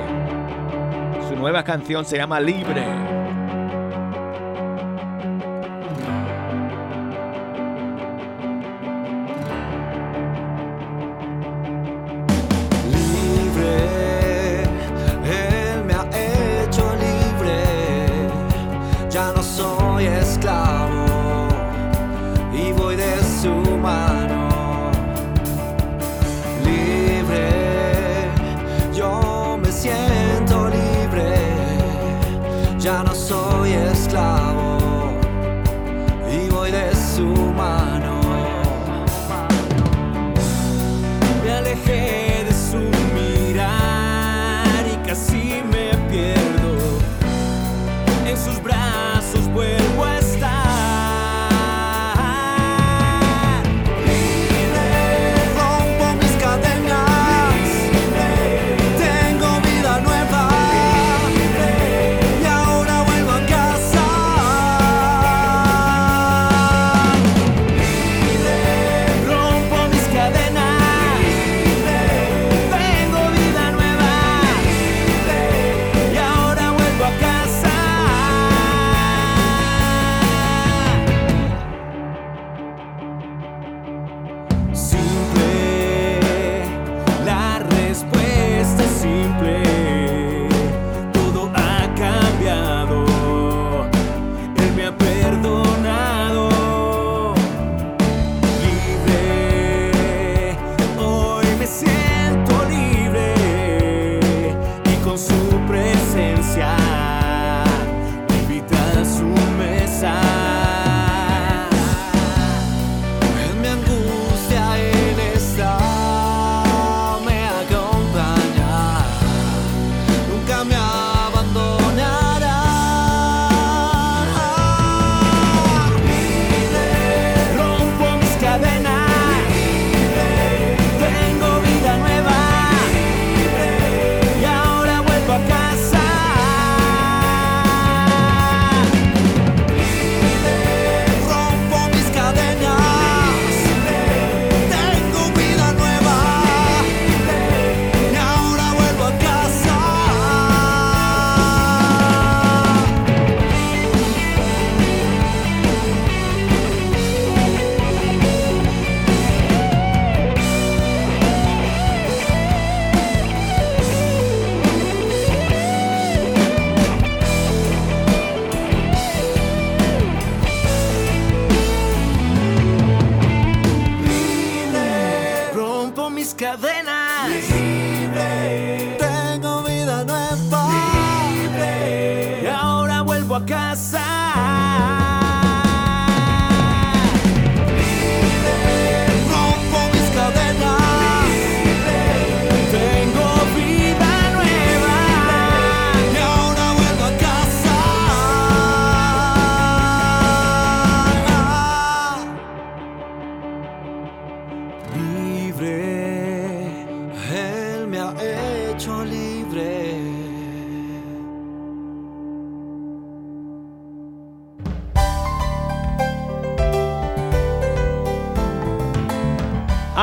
Su 1.29 1.37
nueva 1.37 1.63
canción 1.63 2.07
se 2.07 2.17
llama 2.17 2.41
Libre. 2.41 3.16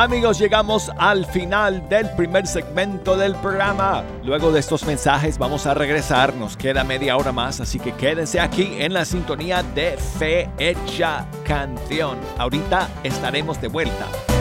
Amigos, 0.03 0.37
llegamos 0.37 0.91
al 0.97 1.25
final 1.25 1.87
del 1.87 2.09
primer 2.17 2.45
segmento 2.45 3.15
del 3.15 3.35
programa. 3.35 4.03
Luego 4.21 4.51
de 4.51 4.59
estos 4.59 4.83
mensajes 4.83 5.37
vamos 5.37 5.65
a 5.65 5.73
regresar, 5.73 6.35
nos 6.35 6.57
queda 6.57 6.83
media 6.83 7.15
hora 7.15 7.31
más, 7.31 7.61
así 7.61 7.79
que 7.79 7.93
quédense 7.93 8.41
aquí 8.41 8.75
en 8.79 8.91
la 8.91 9.05
sintonía 9.05 9.63
de 9.63 9.95
Fe 10.19 10.49
Hecha 10.57 11.25
Canción. 11.45 12.17
Ahorita 12.37 12.89
estaremos 13.05 13.61
de 13.61 13.69
vuelta. 13.69 14.32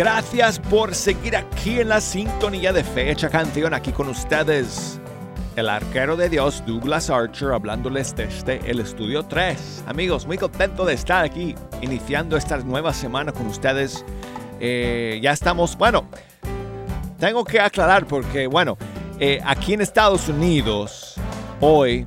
Gracias 0.00 0.58
por 0.58 0.94
seguir 0.94 1.36
aquí 1.36 1.78
en 1.78 1.90
la 1.90 2.00
sintonía 2.00 2.72
de 2.72 2.82
Fecha 2.82 3.28
Canción, 3.28 3.74
aquí 3.74 3.92
con 3.92 4.08
ustedes. 4.08 4.98
El 5.56 5.68
arquero 5.68 6.16
de 6.16 6.30
Dios, 6.30 6.62
Douglas 6.66 7.10
Archer, 7.10 7.52
hablándoles 7.52 8.16
desde 8.16 8.62
el 8.70 8.80
estudio 8.80 9.24
3. 9.24 9.84
Amigos, 9.86 10.26
muy 10.26 10.38
contento 10.38 10.86
de 10.86 10.94
estar 10.94 11.22
aquí, 11.22 11.54
iniciando 11.82 12.38
esta 12.38 12.56
nueva 12.60 12.94
semana 12.94 13.30
con 13.30 13.46
ustedes. 13.46 14.02
Eh, 14.58 15.20
ya 15.22 15.32
estamos, 15.32 15.76
bueno, 15.76 16.08
tengo 17.18 17.44
que 17.44 17.60
aclarar 17.60 18.06
porque, 18.06 18.46
bueno, 18.46 18.78
eh, 19.18 19.38
aquí 19.44 19.74
en 19.74 19.82
Estados 19.82 20.30
Unidos, 20.30 21.16
hoy 21.60 22.06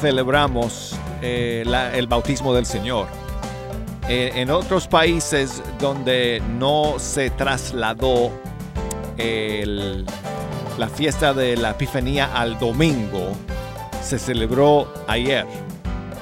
celebramos 0.00 0.98
eh, 1.22 1.62
el 1.94 2.08
bautismo 2.08 2.52
del 2.52 2.66
Señor. 2.66 3.06
Eh, 4.08 4.32
en 4.34 4.50
otros 4.50 4.88
países 4.88 5.62
donde 5.78 6.42
no 6.58 6.98
se 6.98 7.30
trasladó 7.30 8.32
la 10.78 10.88
fiesta 10.88 11.34
de 11.34 11.56
la 11.56 11.70
Epifanía 11.70 12.32
al 12.34 12.58
domingo, 12.58 13.36
se 14.02 14.18
celebró 14.18 14.92
ayer, 15.08 15.44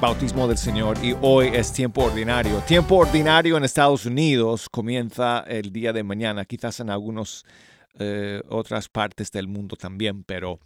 bautismo 0.00 0.48
del 0.48 0.56
Señor, 0.56 0.96
y 1.02 1.14
hoy 1.20 1.50
es 1.52 1.72
tiempo 1.72 2.04
ordinario. 2.04 2.58
Tiempo 2.66 2.96
ordinario 2.96 3.56
en 3.56 3.64
Estados 3.64 4.06
Unidos 4.06 4.68
comienza 4.68 5.44
el 5.46 5.72
día 5.72 5.92
de 5.92 6.02
mañana, 6.02 6.44
quizás 6.44 6.80
en 6.80 6.90
algunas 6.90 7.44
otras 8.48 8.88
partes 8.88 9.30
del 9.30 9.48
mundo 9.48 9.76
también, 9.76 10.22
pero 10.24 10.58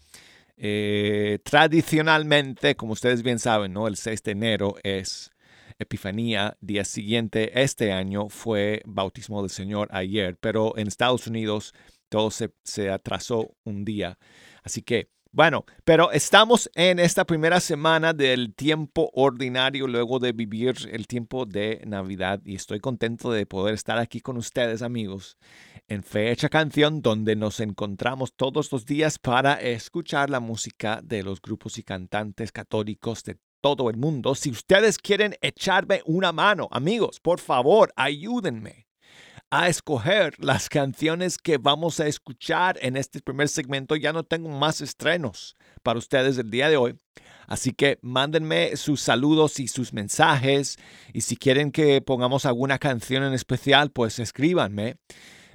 eh, 0.63 1.39
tradicionalmente, 1.43 2.77
como 2.77 2.93
ustedes 2.93 3.23
bien 3.23 3.39
saben, 3.39 3.73
¿no? 3.73 3.89
el 3.89 3.97
6 3.97 4.23
de 4.23 4.33
enero 4.33 4.75
es 4.83 5.31
Epifanía, 5.81 6.59
día 6.61 6.85
siguiente 6.85 7.63
este 7.63 7.91
año 7.91 8.29
fue 8.29 8.83
bautismo 8.85 9.41
del 9.41 9.51
Señor 9.51 9.89
ayer, 9.93 10.37
pero 10.39 10.77
en 10.77 10.89
Estados 10.89 11.27
Unidos 11.27 11.75
todo 12.11 12.31
se, 12.31 12.53
se 12.63 12.91
atrasó 12.91 13.57
un 13.65 13.87
día. 13.87 14.19
Así 14.63 14.83
que, 14.83 15.09
bueno, 15.33 15.65
pero 15.85 16.13
estamos 16.13 16.71
en 16.75 16.99
esta 16.99 17.25
primera 17.25 17.61
semana 17.61 18.13
del 18.13 18.55
tiempo 18.55 19.11
ordinario 19.15 19.87
luego 19.87 20.19
de 20.19 20.33
vivir 20.33 20.75
el 20.91 21.07
tiempo 21.07 21.47
de 21.47 21.81
Navidad 21.87 22.43
y 22.45 22.57
estoy 22.57 22.81
contento 22.81 23.33
de 23.33 23.47
poder 23.47 23.75
estar 23.75 23.97
aquí 23.97 24.21
con 24.21 24.37
ustedes 24.37 24.83
amigos 24.83 25.39
en 25.89 26.03
Fecha 26.03 26.49
Canción 26.49 27.01
donde 27.01 27.37
nos 27.37 27.59
encontramos 27.61 28.35
todos 28.35 28.71
los 28.71 28.85
días 28.85 29.19
para 29.19 29.55
escuchar 29.55 30.29
la 30.31 30.41
música 30.41 31.01
de 31.03 31.23
los 31.23 31.41
grupos 31.41 31.79
y 31.79 31.85
cantantes 31.85 32.53
católicos 32.53 33.25
de 33.25 33.39
todo 33.61 33.91
el 33.91 33.97
mundo. 33.97 34.35
Si 34.35 34.51
ustedes 34.51 34.99
quieren 34.99 35.37
echarme 35.41 36.03
una 36.07 36.33
mano, 36.33 36.69
amigos, 36.71 37.21
por 37.21 37.41
favor, 37.41 37.93
ayúdenme 37.97 38.87
a 39.51 39.69
escoger 39.69 40.35
las 40.39 40.69
canciones 40.69 41.37
que 41.37 41.59
vamos 41.59 41.99
a 41.99 42.07
escuchar 42.07 42.79
en 42.83 42.97
este 42.97 43.21
primer 43.21 43.49
segmento. 43.49 43.97
Ya 43.97 44.13
no 44.13 44.23
tengo 44.23 44.49
más 44.49 44.81
estrenos 44.81 45.57
para 45.83 45.99
ustedes 45.99 46.39
el 46.39 46.51
día 46.51 46.69
de 46.69 46.77
hoy. 46.77 46.97
Así 47.49 47.73
que 47.73 47.99
mándenme 48.01 48.77
sus 48.77 49.01
saludos 49.01 49.59
y 49.59 49.67
sus 49.67 49.93
mensajes. 49.93 50.79
Y 51.13 51.23
si 51.23 51.37
quieren 51.37 51.73
que 51.73 52.01
pongamos 52.01 52.47
alguna 52.47 52.79
canción 52.79 53.25
en 53.25 53.33
especial, 53.33 53.91
pues 53.91 54.21
escríbanme. 54.21 54.99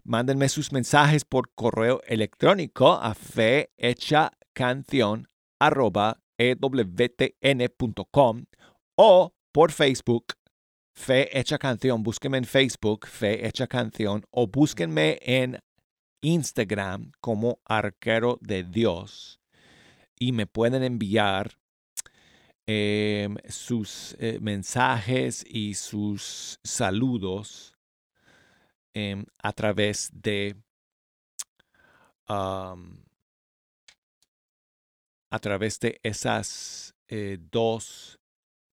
Mándenme 0.04 0.50
sus 0.50 0.74
mensajes 0.74 1.24
por 1.24 1.54
correo 1.56 2.02
electrónico 2.06 2.91
a 2.91 3.15
fehechacanción 3.15 5.30
arroba 5.58 6.20
ewtn.com 6.38 8.06
o 8.95 9.34
por 9.52 9.71
Facebook, 9.71 10.34
Fe 10.93 11.38
Hecha 11.38 11.58
Canción. 11.58 12.04
Búsquenme 12.04 12.38
en 12.38 12.45
Facebook, 12.45 13.08
Fe 13.08 13.48
Hecha 13.48 13.67
Canción, 13.67 14.26
o 14.32 14.48
búsquenme 14.48 15.19
en 15.21 15.60
Instagram 16.21 17.12
como 17.21 17.60
Arquero 17.65 18.38
de 18.41 18.63
Dios. 18.63 19.39
Y 20.17 20.32
me 20.32 20.48
pueden 20.48 20.84
enviar 20.84 21.58
em, 22.65 23.36
sus 23.48 24.15
eh, 24.19 24.39
mensajes 24.41 25.45
y 25.48 25.76
sus 25.76 26.60
saludos 26.63 27.76
em, 28.93 29.26
a 29.43 29.54
través 29.54 30.10
de 30.13 30.56
a 35.36 35.39
través 35.39 35.80
de 35.82 36.00
esas 36.02 36.95
eh, 37.10 37.38
dos 37.52 38.17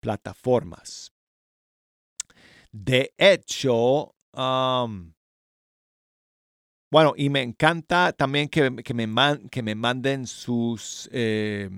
plataformas. 0.02 1.14
De 2.72 3.14
hecho, 3.18 4.16
bueno, 6.90 7.14
y 7.16 7.30
me 7.30 7.42
encanta 7.44 8.12
también 8.12 8.50
que, 8.50 8.94
me, 8.94 9.76
manden 9.76 10.26
sus 10.26 11.10
eh, 11.12 11.70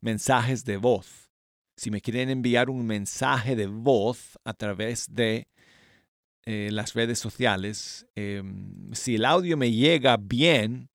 mensajes 0.00 0.64
de 0.64 0.76
voz. 0.76 1.30
Si 1.76 1.90
me 1.90 2.02
quieren 2.02 2.28
enviar 2.28 2.68
un 2.68 2.86
mensaje 2.86 3.56
de 3.56 3.66
voz 3.66 4.38
a 4.44 4.52
través 4.52 5.06
de 5.14 5.48
eh, 6.44 6.68
las 6.70 6.92
redes 6.92 7.18
sociales, 7.18 8.06
eh, 8.14 8.42
si 8.92 9.14
el 9.14 9.24
audio 9.24 9.56
me 9.56 9.72
llega 9.72 10.18
bien, 10.18 10.90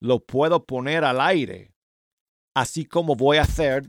lo 0.00 0.20
puedo 0.20 0.64
poner 0.64 1.04
al 1.04 1.20
aire, 1.20 1.71
así 2.54 2.84
como 2.84 3.14
voy 3.16 3.38
a 3.38 3.42
hacer 3.42 3.84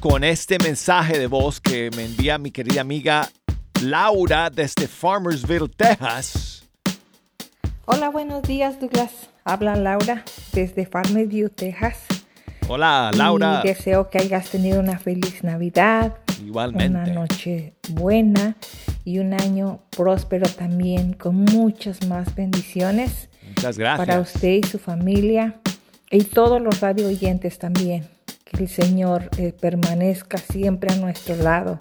con 0.00 0.24
este 0.24 0.58
mensaje 0.58 1.18
de 1.18 1.26
voz 1.26 1.60
que 1.60 1.90
me 1.96 2.04
envía 2.04 2.38
mi 2.38 2.50
querida 2.50 2.80
amiga 2.82 3.28
Laura 3.82 4.50
desde 4.50 4.86
Farmersville, 4.86 5.68
Texas. 5.68 6.64
Hola, 7.86 8.10
buenos 8.10 8.42
días, 8.42 8.78
Douglas. 8.80 9.30
Habla 9.44 9.76
Laura 9.76 10.24
desde 10.52 10.84
Farmersville, 10.86 11.48
Texas. 11.48 11.96
Hola, 12.68 13.10
Laura. 13.14 13.62
Y 13.64 13.68
deseo 13.68 14.10
que 14.10 14.18
hayas 14.18 14.50
tenido 14.50 14.78
una 14.80 14.98
feliz 14.98 15.42
Navidad, 15.42 16.14
Igualmente. 16.44 16.88
una 16.90 17.06
noche 17.06 17.74
buena 17.88 18.56
y 19.04 19.20
un 19.20 19.32
año 19.32 19.80
próspero 19.90 20.46
también, 20.48 21.14
con 21.14 21.36
muchas 21.44 22.06
más 22.06 22.34
bendiciones 22.34 23.30
Muchas 23.48 23.78
gracias. 23.78 24.06
para 24.06 24.20
usted 24.20 24.60
y 24.62 24.62
su 24.64 24.78
familia 24.78 25.58
y 26.10 26.24
todos 26.24 26.60
los 26.60 26.80
radio 26.80 27.08
oyentes 27.08 27.58
también. 27.58 28.08
Que 28.44 28.62
el 28.64 28.68
Señor 28.68 29.28
eh, 29.36 29.52
permanezca 29.52 30.38
siempre 30.38 30.92
a 30.92 30.96
nuestro 30.96 31.36
lado. 31.36 31.80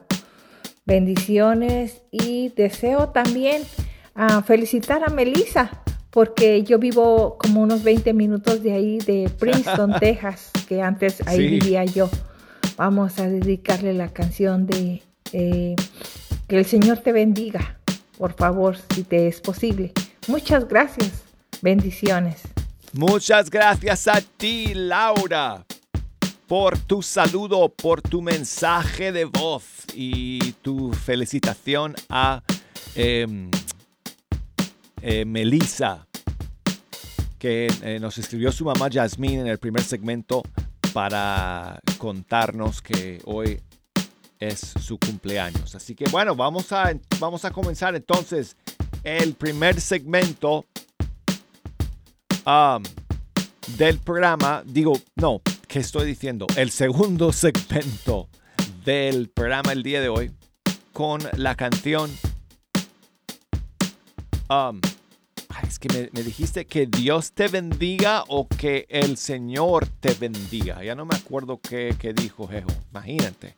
Bendiciones 0.86 2.02
y 2.12 2.50
deseo 2.56 3.10
también 3.10 3.64
ah, 4.16 4.42
felicitar 4.46 5.04
a 5.06 5.10
Melissa 5.10 5.70
porque 6.10 6.64
yo 6.64 6.80
vivo 6.80 7.38
como 7.38 7.62
unos 7.62 7.84
20 7.84 8.14
minutos 8.14 8.64
de 8.64 8.74
ahí, 8.74 8.98
de 9.00 9.30
Princeton, 9.38 9.94
Texas, 10.00 10.52
que 10.68 10.82
antes 10.82 11.22
ahí 11.28 11.38
Sí. 11.38 11.48
vivía 11.48 11.86
yo. 11.86 12.10
Vamos 12.78 13.20
a 13.20 13.28
dedicarle 13.30 13.94
la 13.94 14.10
canción 14.10 14.66
de 14.66 15.04
eh, 15.34 15.76
Que 16.48 16.58
el 16.58 16.66
Señor 16.66 17.00
te 17.00 17.12
bendiga, 17.12 17.78
por 18.18 18.34
favor, 18.34 18.78
si 18.96 19.04
te 19.04 19.28
es 19.28 19.42
posible. 19.42 19.92
Muchas 20.28 20.68
gracias. 20.68 21.12
Bendiciones. 21.62 22.42
Muchas 22.94 23.50
gracias 23.50 24.08
a 24.08 24.22
ti, 24.22 24.74
Laura, 24.74 25.66
por 26.48 26.78
tu 26.80 27.02
saludo, 27.02 27.70
por 27.70 28.02
tu 28.02 28.22
mensaje 28.22 29.12
de 29.12 29.26
voz 29.26 29.64
y 29.94 30.54
tu 30.62 30.94
felicitación 30.94 31.96
a 32.10 32.42
em, 32.96 33.52
eh, 35.02 35.26
Melissa, 35.26 36.08
que 37.38 37.68
eh, 37.84 38.00
nos 38.00 38.18
escribió 38.18 38.52
su 38.52 38.66
mamá 38.66 38.90
Yasmín 38.90 39.42
en 39.42 39.48
el 39.48 39.60
primer 39.60 39.84
segmento 39.84 40.42
para 40.94 41.80
contarnos 41.98 42.82
que 42.82 43.22
hoy 43.26 43.62
es 44.40 44.74
su 44.82 44.98
cumpleaños. 44.98 45.76
Así 45.76 45.94
que 45.94 46.06
bueno, 46.10 46.36
vamos 46.36 46.72
a, 46.72 46.94
vamos 47.20 47.44
a 47.44 47.52
comenzar 47.52 47.96
entonces 47.96 48.56
el 49.04 49.34
primer 49.34 49.80
segmento 49.82 50.66
del 53.78 54.00
programa, 54.00 54.64
digo, 54.66 54.94
no, 55.16 55.42
¿qué 55.68 55.80
estoy 55.80 56.06
diciendo? 56.06 56.48
El 56.56 56.72
segundo 56.72 57.32
segmento 57.34 58.30
del 58.86 59.28
programa 59.28 59.74
el 59.74 59.84
día 59.84 60.00
de 60.00 60.08
hoy 60.08 60.32
con 60.94 61.20
la 61.36 61.56
canción. 61.56 62.10
es 65.68 65.78
que 65.78 66.10
me, 66.14 66.24
dijiste 66.24 66.66
que 66.66 66.86
Dios 66.86 67.34
te 67.34 67.50
bendiga 67.50 68.24
o 68.30 68.48
que 68.48 68.86
el 68.90 69.18
Señor 69.18 69.86
te 70.00 70.14
bendiga. 70.14 70.82
Ya 70.86 70.96
no 70.96 71.06
me 71.06 71.18
acuerdo 71.18 71.60
qué, 71.60 71.96
qué 72.00 72.14
dijo 72.14 72.48
Jejo. 72.48 72.70
Imagínate. 72.92 73.58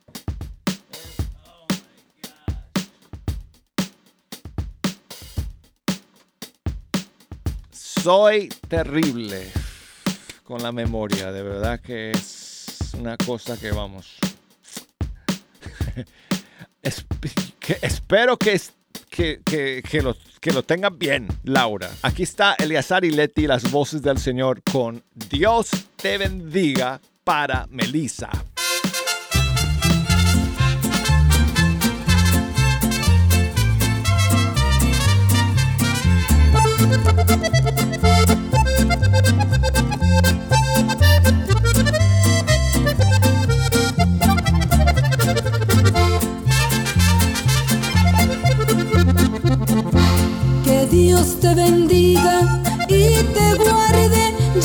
Soy 8.03 8.47
terrible 8.67 9.51
con 10.45 10.63
la 10.63 10.71
memoria, 10.71 11.31
de 11.33 11.43
verdad 11.43 11.81
que 11.81 12.11
es 12.11 12.77
una 12.97 13.17
cosa 13.17 13.57
que 13.57 13.71
vamos. 13.71 14.17
Espero 17.81 18.37
que, 18.37 18.59
que, 19.09 19.41
que, 19.43 19.83
que 19.87 20.01
lo, 20.01 20.15
que 20.39 20.53
lo 20.53 20.63
tengan 20.63 20.97
bien, 20.97 21.27
Laura. 21.43 21.91
Aquí 22.01 22.23
está 22.23 22.55
Eleazar 22.57 23.03
y 23.03 23.11
Leti, 23.11 23.47
las 23.47 23.69
voces 23.69 24.01
del 24.01 24.17
Señor, 24.17 24.63
con 24.63 25.03
Dios 25.13 25.69
te 25.97 26.17
bendiga 26.17 27.01
para 27.25 27.67
Melissa. 27.67 28.29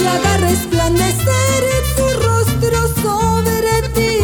y 0.00 0.06
haga 0.06 0.36
resplandecer 0.38 1.64
su 1.96 2.06
rostro 2.20 2.88
sobre 3.02 3.88
ti. 3.94 4.18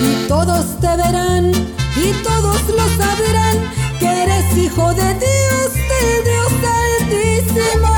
Y 0.00 0.28
todos 0.28 0.80
te 0.80 0.96
verán 0.96 1.52
y 1.96 2.12
todos 2.22 2.60
lo 2.68 2.88
sabrán 2.96 3.56
que 3.98 4.06
eres 4.06 4.56
hijo 4.56 4.94
de 4.94 5.14
Dios, 5.14 5.72
de 5.92 6.22
Dios 6.28 6.52
altísimo. 7.00 7.94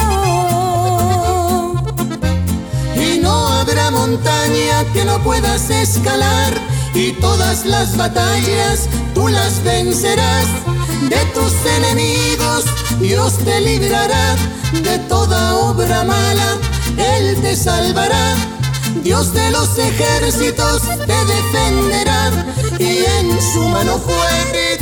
Y 2.96 3.18
no 3.18 3.34
habrá 3.48 3.90
montaña 3.90 4.84
que 4.92 5.04
no 5.04 5.18
puedas 5.22 5.70
escalar 5.70 6.54
y 6.94 7.12
todas 7.12 7.64
las 7.66 7.96
batallas 7.96 8.88
tú 9.14 9.28
las 9.28 9.62
vencerás. 9.62 10.46
De 11.08 11.24
tus 11.34 11.52
enemigos 11.78 12.64
Dios 13.00 13.38
te 13.38 13.60
librará 13.60 14.36
de 14.72 14.98
toda 15.08 15.56
obra 15.56 16.04
mala, 16.04 16.58
Él 16.96 17.40
te 17.40 17.56
salvará. 17.56 18.34
Dios 19.02 19.32
de 19.32 19.50
los 19.50 19.78
ejércitos 19.78 20.82
te 20.82 21.24
defenderá 21.24 22.30
y 22.78 23.04
en 23.18 23.40
su 23.40 23.60
mano 23.68 23.98
fuerte 23.98 24.78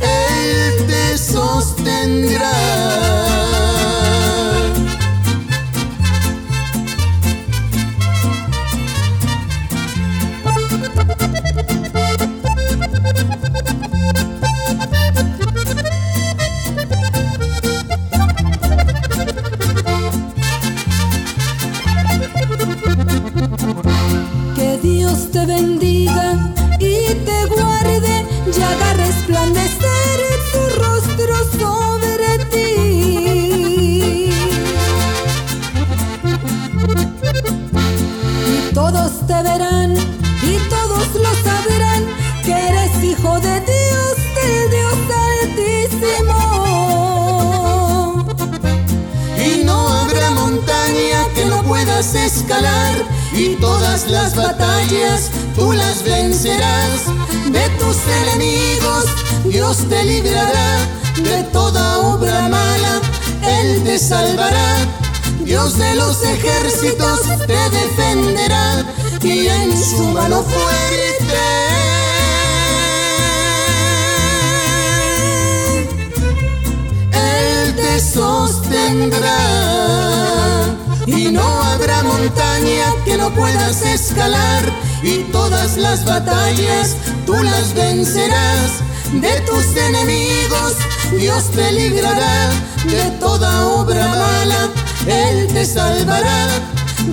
Él 0.00 0.86
te 0.86 1.18
sostendrá. 1.18 3.03
Escalar 52.00 53.04
y 53.32 53.54
todas 53.56 54.08
las 54.08 54.34
batallas 54.34 55.30
tú 55.54 55.72
las 55.72 56.02
vencerás. 56.02 57.04
De 57.50 57.68
tus 57.78 57.96
enemigos 58.22 59.04
Dios 59.44 59.88
te 59.88 60.02
librará 60.04 60.78
de 61.22 61.44
toda 61.52 61.98
obra 61.98 62.48
mala 62.48 63.00
Él 63.42 63.82
te 63.84 63.98
salvará. 63.98 64.76
Dios 65.44 65.78
de 65.78 65.94
los 65.94 66.22
ejércitos 66.24 67.20
te 67.46 67.70
defenderá 67.70 68.84
y 69.22 69.46
en 69.46 69.76
su 69.76 70.02
mano 70.08 70.42
fuerte. 70.42 71.44
Él 77.12 77.76
te 77.76 78.00
sostendrá. 78.00 79.38
Y 81.06 81.30
no 81.30 81.42
habrá 81.62 82.02
montaña 82.02 82.92
que 83.04 83.16
no 83.16 83.32
puedas 83.34 83.82
escalar 83.82 84.62
y 85.02 85.18
todas 85.32 85.76
las 85.76 86.04
batallas 86.04 86.96
tú 87.26 87.34
las 87.42 87.74
vencerás. 87.74 88.80
De 89.12 89.40
tus 89.42 89.76
enemigos 89.76 90.74
Dios 91.12 91.50
te 91.50 91.70
librará 91.72 92.50
de 92.84 93.10
toda 93.20 93.66
obra 93.66 94.06
mala, 94.08 94.70
Él 95.06 95.46
te 95.52 95.64
salvará. 95.64 96.48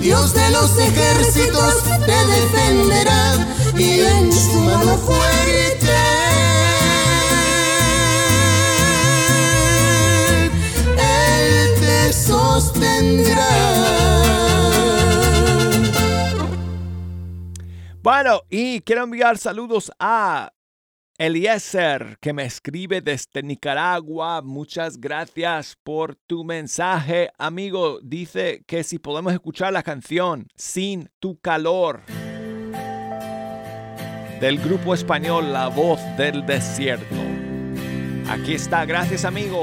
Dios 0.00 0.34
de 0.34 0.50
los 0.50 0.76
ejércitos 0.78 1.74
te 2.06 2.26
defenderá 2.26 3.46
y 3.76 4.00
en 4.00 4.32
su 4.32 4.60
mano 4.60 4.96
fuerte 4.96 6.21
Bueno, 18.02 18.42
y 18.50 18.80
quiero 18.80 19.04
enviar 19.04 19.38
saludos 19.38 19.92
a 20.00 20.52
Eliezer, 21.18 22.18
que 22.20 22.32
me 22.32 22.44
escribe 22.44 23.00
desde 23.00 23.44
Nicaragua. 23.44 24.42
Muchas 24.42 24.98
gracias 24.98 25.76
por 25.84 26.16
tu 26.26 26.42
mensaje, 26.42 27.30
amigo. 27.38 28.00
Dice 28.02 28.64
que 28.66 28.82
si 28.82 28.98
podemos 28.98 29.32
escuchar 29.32 29.72
la 29.72 29.84
canción 29.84 30.48
Sin 30.56 31.08
tu 31.20 31.38
calor 31.38 32.02
del 34.40 34.58
grupo 34.58 34.94
español 34.94 35.52
La 35.52 35.68
Voz 35.68 36.00
del 36.16 36.44
Desierto. 36.44 37.14
Aquí 38.28 38.54
está, 38.54 38.84
gracias 38.84 39.24
amigo. 39.24 39.62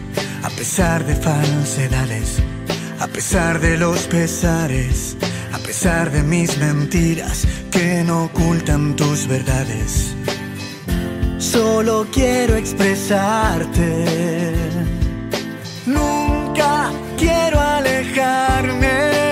a 0.43 0.49
pesar 0.49 1.05
de 1.05 1.15
falsedades, 1.15 2.41
a 2.99 3.07
pesar 3.07 3.59
de 3.59 3.77
los 3.77 4.07
pesares, 4.07 5.15
a 5.53 5.59
pesar 5.59 6.11
de 6.11 6.23
mis 6.23 6.57
mentiras 6.57 7.45
que 7.69 8.03
no 8.03 8.25
ocultan 8.25 8.95
tus 8.95 9.27
verdades. 9.27 10.15
Solo 11.37 12.07
quiero 12.11 12.55
expresarte. 12.55 14.05
Nunca 15.85 16.91
quiero 17.17 17.59
alejarme. 17.59 19.30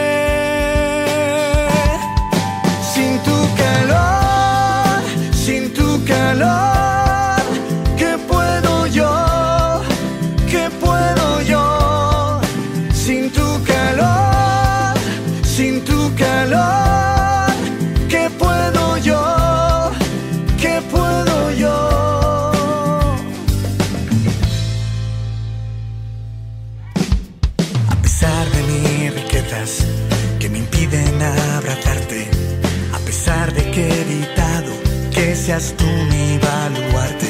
Tú 35.60 35.86
mi 36.10 36.38
baluarte, 36.38 37.28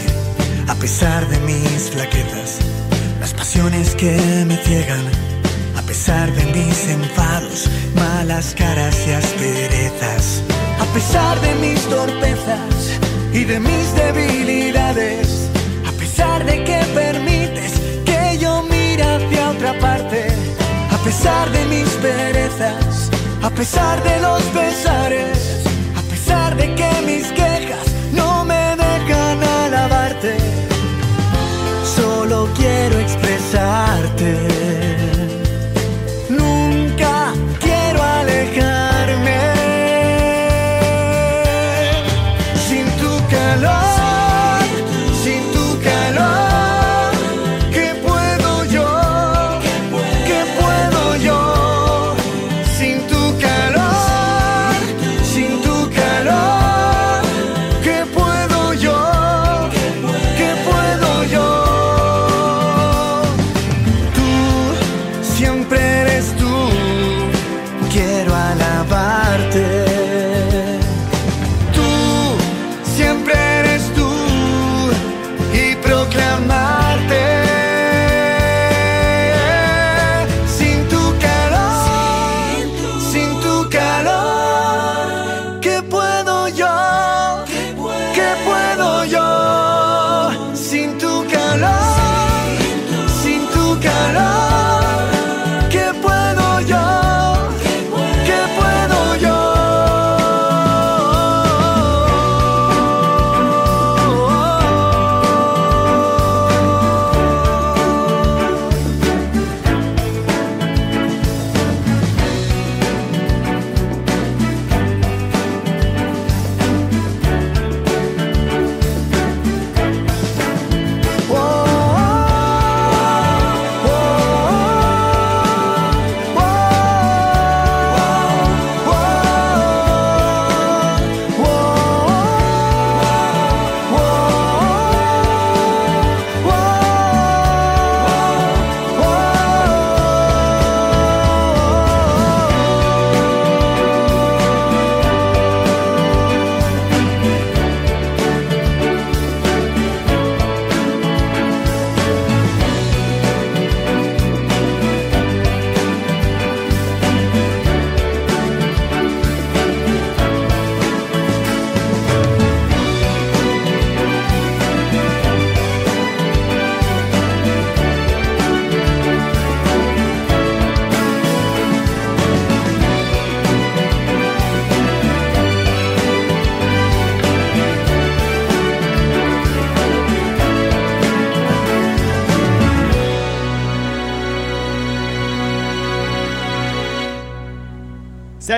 a 0.67 0.75
pesar 0.75 1.27
de 1.29 1.39
mis 1.39 1.89
flaquezas, 1.89 2.59
las 3.19 3.33
pasiones 3.33 3.95
que 3.95 4.15
me 4.45 4.55
ciegan, 4.57 5.03
a 5.75 5.81
pesar 5.81 6.31
de 6.33 6.45
mis 6.53 6.87
enfados, 6.89 7.67
malas 7.95 8.53
caras 8.55 8.95
y 9.07 9.13
asperezas, 9.13 10.43
a 10.79 10.85
pesar 10.93 11.41
de 11.41 11.55
mis 11.55 11.81
torpezas 11.89 12.99
y 13.33 13.45
de 13.45 13.59
mis 13.59 13.95
debilidades, 13.95 15.49
a 15.87 15.91
pesar 15.93 16.45
de 16.45 16.63
que 16.63 16.79
permites 16.93 17.73
que 18.05 18.37
yo 18.37 18.61
mire 18.61 19.03
hacia 19.03 19.49
otra 19.49 19.79
parte, 19.79 20.27
a 20.91 20.97
pesar 21.03 21.49
de 21.49 21.65
mis 21.65 21.89
perezas, 21.95 23.09
a 23.41 23.49
pesar 23.49 24.03
de 24.03 24.19
los 24.21 24.43
pesares, 24.43 25.63
a 25.97 26.01
pesar 26.03 26.55
de 26.55 26.75
que 26.75 26.91
mis 27.07 27.25
quejas 27.31 27.88
solo 31.95 32.49
quiero 32.55 32.99
expresarte. 32.99 34.88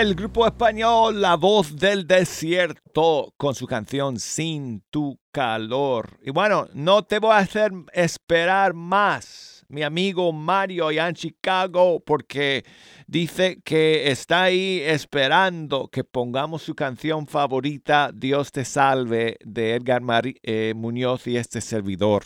El 0.01 0.15
grupo 0.15 0.47
español 0.47 1.21
La 1.21 1.35
Voz 1.35 1.75
del 1.75 2.07
Desierto 2.07 3.35
con 3.37 3.53
su 3.53 3.67
canción 3.67 4.19
Sin 4.19 4.81
tu 4.89 5.19
calor. 5.31 6.17
Y 6.23 6.31
bueno, 6.31 6.67
no 6.73 7.03
te 7.03 7.19
voy 7.19 7.33
a 7.33 7.37
hacer 7.37 7.71
esperar 7.93 8.73
más, 8.73 9.63
mi 9.69 9.83
amigo 9.83 10.33
Mario 10.33 10.87
allá 10.87 11.07
en 11.07 11.13
Chicago, 11.13 11.99
porque 12.03 12.65
dice 13.05 13.61
que 13.63 14.09
está 14.09 14.41
ahí 14.43 14.81
esperando 14.83 15.87
que 15.87 16.03
pongamos 16.03 16.63
su 16.63 16.73
canción 16.73 17.27
favorita, 17.27 18.09
Dios 18.11 18.51
te 18.51 18.65
salve, 18.65 19.37
de 19.45 19.75
Edgar 19.75 20.01
Mari- 20.01 20.39
eh, 20.41 20.73
Muñoz 20.75 21.27
y 21.27 21.37
este 21.37 21.61
servidor 21.61 22.23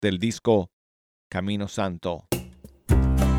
del 0.00 0.20
disco 0.20 0.70
Camino 1.28 1.66
Santo. 1.66 2.28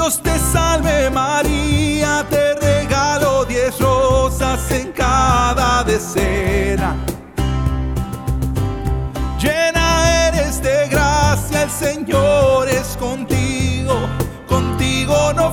Dios 0.00 0.22
te 0.22 0.38
salve 0.38 1.10
María, 1.10 2.24
te 2.30 2.54
regalo 2.54 3.44
diez 3.44 3.78
rosas 3.78 4.70
en 4.70 4.92
cada 4.92 5.84
decena. 5.84 6.96
Llena 9.38 10.28
eres 10.28 10.62
de 10.62 10.88
gracia, 10.88 11.64
el 11.64 11.70
Señor 11.70 12.66
es 12.70 12.96
contigo, 12.96 14.08
contigo 14.48 15.34
no 15.34 15.52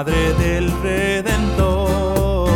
Madre 0.00 0.32
del 0.38 0.72
Redentor. 0.82 2.48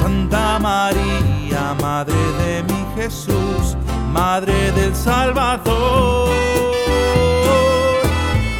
Santa 0.00 0.58
María, 0.58 1.76
Madre 1.78 2.14
de 2.42 2.62
mi 2.62 2.86
Jesús, 2.96 3.76
Madre 4.10 4.72
del 4.72 4.96
Salvador. 4.96 6.30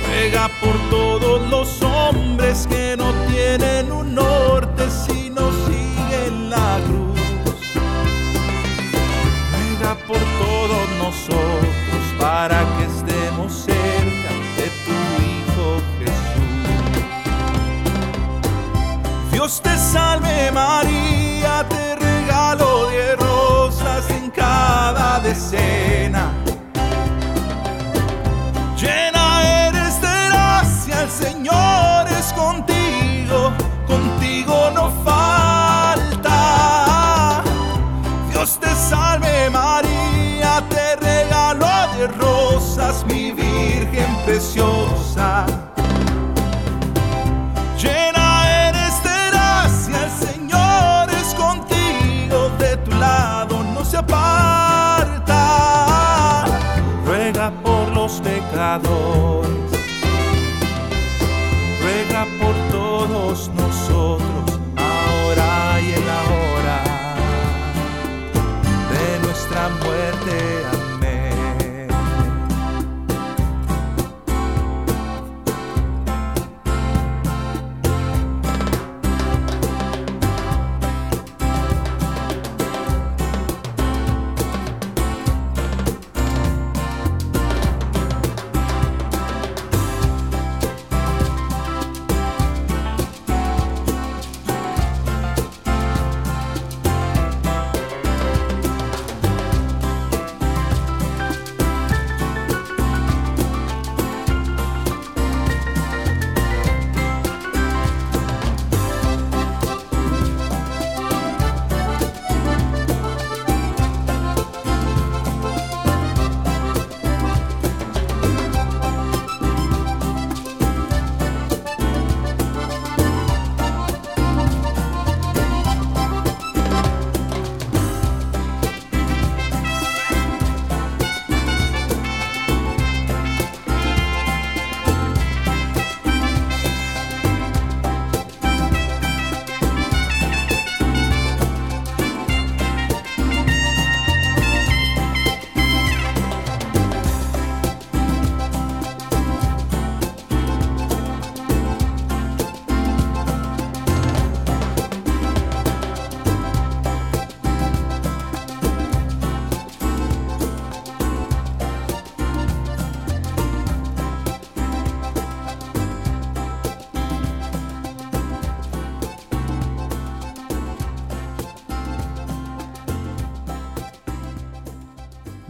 Ruega 0.07 0.51
por 0.61 0.77
todos 0.91 1.49
los 1.49 1.83
hombres 1.83 2.67
que 2.67 2.95
no 2.99 3.11
tienen 3.29 3.91
un 3.91 4.15
norte 4.15 4.38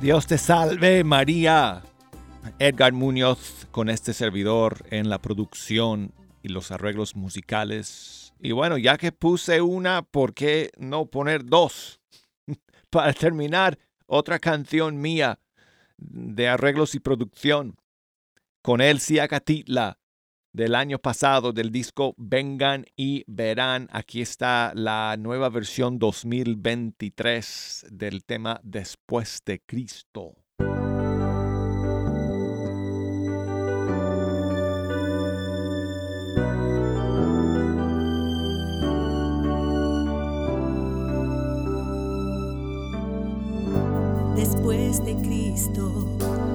Dios 0.09 0.27
te 0.27 0.39
salve 0.39 1.05
María. 1.05 1.83
Edgar 2.59 2.95
Muñoz 2.95 3.67
con 3.71 3.91
este 3.91 4.15
servidor 4.15 4.87
en 4.91 5.11
la 5.11 5.21
producción 5.21 6.15
y 6.43 6.49
los 6.49 6.71
arreglos 6.71 7.15
musicales. 7.15 8.33
Y 8.41 8.53
bueno, 8.53 8.79
ya 8.79 8.97
que 8.97 9.13
puse 9.13 9.61
una, 9.61 10.01
¿por 10.01 10.33
qué 10.33 10.71
no 10.79 11.05
poner 11.05 11.45
dos? 11.45 12.01
Para 12.91 13.13
terminar, 13.13 13.79
otra 14.07 14.39
canción 14.39 14.99
mía 14.99 15.41
de 15.99 16.49
arreglos 16.49 16.95
y 16.95 17.01
producción 17.01 17.77
con 18.63 18.81
Elsia 18.81 19.29
Catitla 19.29 19.98
del 20.59 20.75
año 20.75 20.99
pasado 20.99 21.53
del 21.53 21.71
disco 21.71 22.17
Vengan 22.17 22.85
y 22.97 23.23
Verán. 23.29 23.87
Aquí 23.93 24.21
está 24.21 24.73
la 24.75 25.17
nueva 25.17 25.51
versión 25.51 26.01
2023 26.01 27.87
del 27.93 28.25
tema 28.25 28.61
Después 28.65 29.41
de 29.47 29.61
Cristo. 29.61 30.35
Después 44.35 45.05
de 45.05 45.15
Cristo 45.23 46.48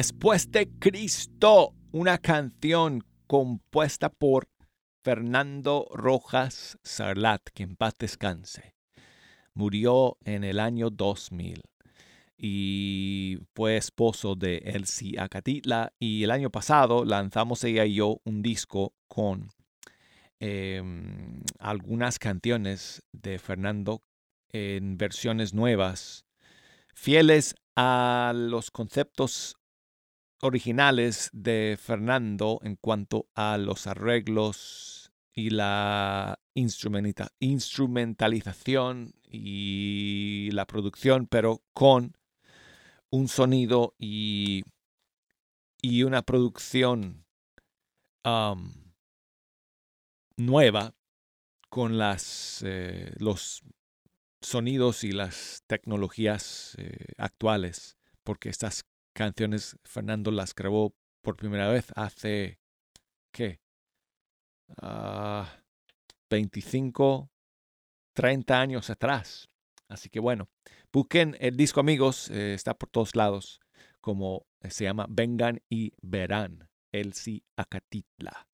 Después 0.00 0.50
de 0.50 0.66
Cristo, 0.78 1.74
una 1.92 2.16
canción 2.16 3.04
compuesta 3.26 4.08
por 4.08 4.48
Fernando 5.04 5.88
Rojas 5.92 6.78
Sarlat, 6.82 7.42
que 7.52 7.64
en 7.64 7.76
paz 7.76 7.96
descanse. 7.98 8.76
Murió 9.52 10.16
en 10.24 10.42
el 10.44 10.58
año 10.58 10.88
2000 10.88 11.60
y 12.38 13.40
fue 13.54 13.76
esposo 13.76 14.36
de 14.36 14.62
Elsie 14.64 15.20
Acatitla. 15.20 15.92
Y 15.98 16.24
el 16.24 16.30
año 16.30 16.48
pasado 16.48 17.04
lanzamos 17.04 17.62
ella 17.64 17.84
y 17.84 17.96
yo 17.96 18.22
un 18.24 18.40
disco 18.40 18.94
con 19.06 19.50
em, 20.38 21.42
algunas 21.58 22.18
canciones 22.18 23.02
de 23.12 23.38
Fernando 23.38 24.02
en 24.48 24.96
versiones 24.96 25.52
nuevas, 25.52 26.24
fieles 26.94 27.54
a 27.76 28.32
los 28.34 28.70
conceptos 28.70 29.59
originales 30.40 31.30
de 31.32 31.78
Fernando 31.80 32.60
en 32.62 32.76
cuanto 32.76 33.28
a 33.34 33.58
los 33.58 33.86
arreglos 33.86 35.12
y 35.32 35.50
la 35.50 36.40
instrumentalización 36.54 39.14
y 39.22 40.50
la 40.52 40.66
producción, 40.66 41.26
pero 41.26 41.62
con 41.72 42.16
un 43.10 43.28
sonido 43.28 43.94
y, 43.98 44.64
y 45.82 46.02
una 46.02 46.22
producción 46.22 47.24
nueva 50.36 50.94
con 51.68 51.98
las, 51.98 52.62
eh, 52.66 53.12
los 53.18 53.62
sonidos 54.42 55.04
y 55.04 55.12
las 55.12 55.62
tecnologías 55.66 56.74
eh, 56.78 57.06
actuales, 57.16 57.96
porque 58.24 58.48
estas 58.48 58.84
canciones 59.14 59.76
Fernando 59.84 60.30
las 60.30 60.54
grabó 60.54 60.94
por 61.22 61.36
primera 61.36 61.68
vez 61.68 61.86
hace, 61.96 62.58
¿qué? 63.32 63.60
25, 66.30 67.28
ah, 67.28 67.34
30 68.14 68.60
años 68.60 68.90
atrás. 68.90 69.48
Así 69.88 70.08
que 70.08 70.20
bueno, 70.20 70.48
busquen 70.92 71.36
el 71.40 71.56
disco 71.56 71.80
amigos, 71.80 72.30
eh, 72.30 72.54
está 72.54 72.74
por 72.74 72.88
todos 72.90 73.16
lados, 73.16 73.60
como 74.00 74.46
se 74.68 74.84
llama 74.84 75.06
Vengan 75.08 75.60
y 75.68 75.92
Verán, 76.00 76.68
Elsie 76.92 77.42
Acatitla. 77.56 78.49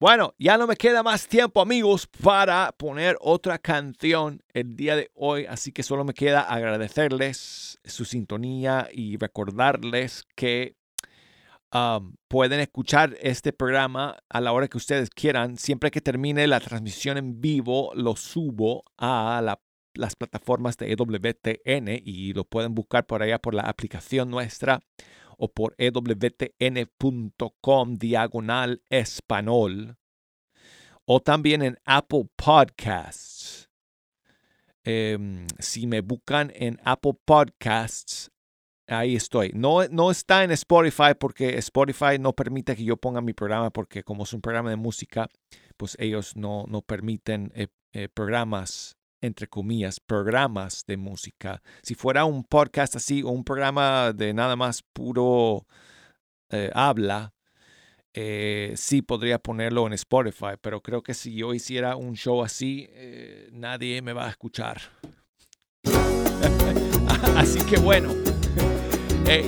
Bueno, 0.00 0.34
ya 0.38 0.58
no 0.58 0.66
me 0.66 0.76
queda 0.76 1.04
más 1.04 1.28
tiempo 1.28 1.60
amigos 1.60 2.08
para 2.08 2.72
poner 2.72 3.16
otra 3.20 3.58
canción 3.58 4.42
el 4.52 4.74
día 4.74 4.96
de 4.96 5.12
hoy, 5.14 5.46
así 5.46 5.70
que 5.70 5.84
solo 5.84 6.04
me 6.04 6.14
queda 6.14 6.40
agradecerles 6.40 7.78
su 7.84 8.04
sintonía 8.04 8.88
y 8.92 9.16
recordarles 9.16 10.24
que 10.34 10.74
pueden 12.28 12.60
escuchar 12.60 13.16
este 13.20 13.52
programa 13.52 14.16
a 14.28 14.40
la 14.40 14.52
hora 14.52 14.68
que 14.68 14.76
ustedes 14.76 15.10
quieran. 15.10 15.56
Siempre 15.56 15.92
que 15.92 16.00
termine 16.00 16.46
la 16.48 16.60
transmisión 16.60 17.16
en 17.16 17.40
vivo, 17.40 17.92
lo 17.94 18.16
subo 18.16 18.84
a 18.98 19.40
las 19.94 20.16
plataformas 20.16 20.76
de 20.76 20.92
EWTN 20.92 22.00
y 22.04 22.32
lo 22.32 22.44
pueden 22.44 22.74
buscar 22.74 23.06
por 23.06 23.22
allá 23.22 23.38
por 23.38 23.54
la 23.54 23.62
aplicación 23.62 24.28
nuestra 24.28 24.80
o 25.38 25.48
por 25.48 25.74
ewtn.com 25.78 27.24
diagonal 27.96 28.82
español 28.88 29.96
o 31.06 31.20
también 31.20 31.62
en 31.62 31.78
Apple 31.84 32.28
Podcasts. 32.36 33.70
Em, 34.84 35.46
si 35.58 35.86
me 35.86 36.00
buscan 36.00 36.52
en 36.54 36.78
Apple 36.84 37.14
Podcasts, 37.24 38.30
ahí 38.86 39.16
estoy. 39.16 39.50
No, 39.54 39.86
no 39.88 40.10
está 40.10 40.44
en 40.44 40.50
Spotify 40.50 41.14
porque 41.18 41.58
Spotify 41.58 42.18
no 42.20 42.34
permite 42.34 42.76
que 42.76 42.84
yo 42.84 42.96
ponga 42.96 43.20
mi 43.20 43.32
programa 43.32 43.70
porque 43.70 44.02
como 44.02 44.24
es 44.24 44.32
un 44.32 44.40
programa 44.40 44.70
de 44.70 44.76
música, 44.76 45.28
pues 45.76 45.96
ellos 45.98 46.36
no, 46.36 46.64
no 46.68 46.82
permiten 46.82 47.50
eh, 47.54 47.68
eh, 47.92 48.08
programas 48.08 48.96
entre 49.24 49.48
comillas, 49.48 50.00
programas 50.00 50.84
de 50.86 50.96
música. 50.96 51.62
Si 51.82 51.94
fuera 51.94 52.24
un 52.24 52.44
podcast 52.44 52.96
así 52.96 53.22
o 53.22 53.28
un 53.28 53.44
programa 53.44 54.12
de 54.12 54.34
nada 54.34 54.54
más 54.54 54.82
puro 54.92 55.66
eh, 56.50 56.70
habla, 56.74 57.32
eh, 58.12 58.74
sí 58.76 59.02
podría 59.02 59.38
ponerlo 59.38 59.86
en 59.86 59.94
Spotify, 59.94 60.56
pero 60.60 60.80
creo 60.82 61.02
que 61.02 61.14
si 61.14 61.34
yo 61.34 61.54
hiciera 61.54 61.96
un 61.96 62.14
show 62.14 62.42
así, 62.44 62.86
eh, 62.90 63.48
nadie 63.52 64.02
me 64.02 64.12
va 64.12 64.26
a 64.26 64.30
escuchar. 64.30 64.80
así 67.36 67.60
que 67.64 67.78
bueno, 67.78 68.14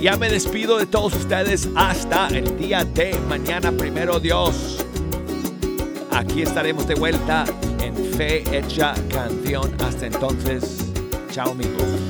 ya 0.01 0.17
me 0.17 0.29
despido 0.29 0.79
de 0.79 0.87
todos 0.87 1.13
ustedes 1.15 1.69
hasta 1.75 2.27
el 2.29 2.57
día 2.57 2.83
de 2.83 3.17
mañana, 3.29 3.71
primero 3.71 4.19
Dios. 4.19 4.86
Aquí 6.17 6.41
estaremos 6.41 6.87
de 6.87 6.95
vuelta 6.95 7.45
fe 8.17 8.43
hecha 8.51 8.95
canción. 9.11 9.71
Hasta 9.79 10.07
entonces, 10.07 10.91
chao 11.31 11.51
amigos. 11.51 12.06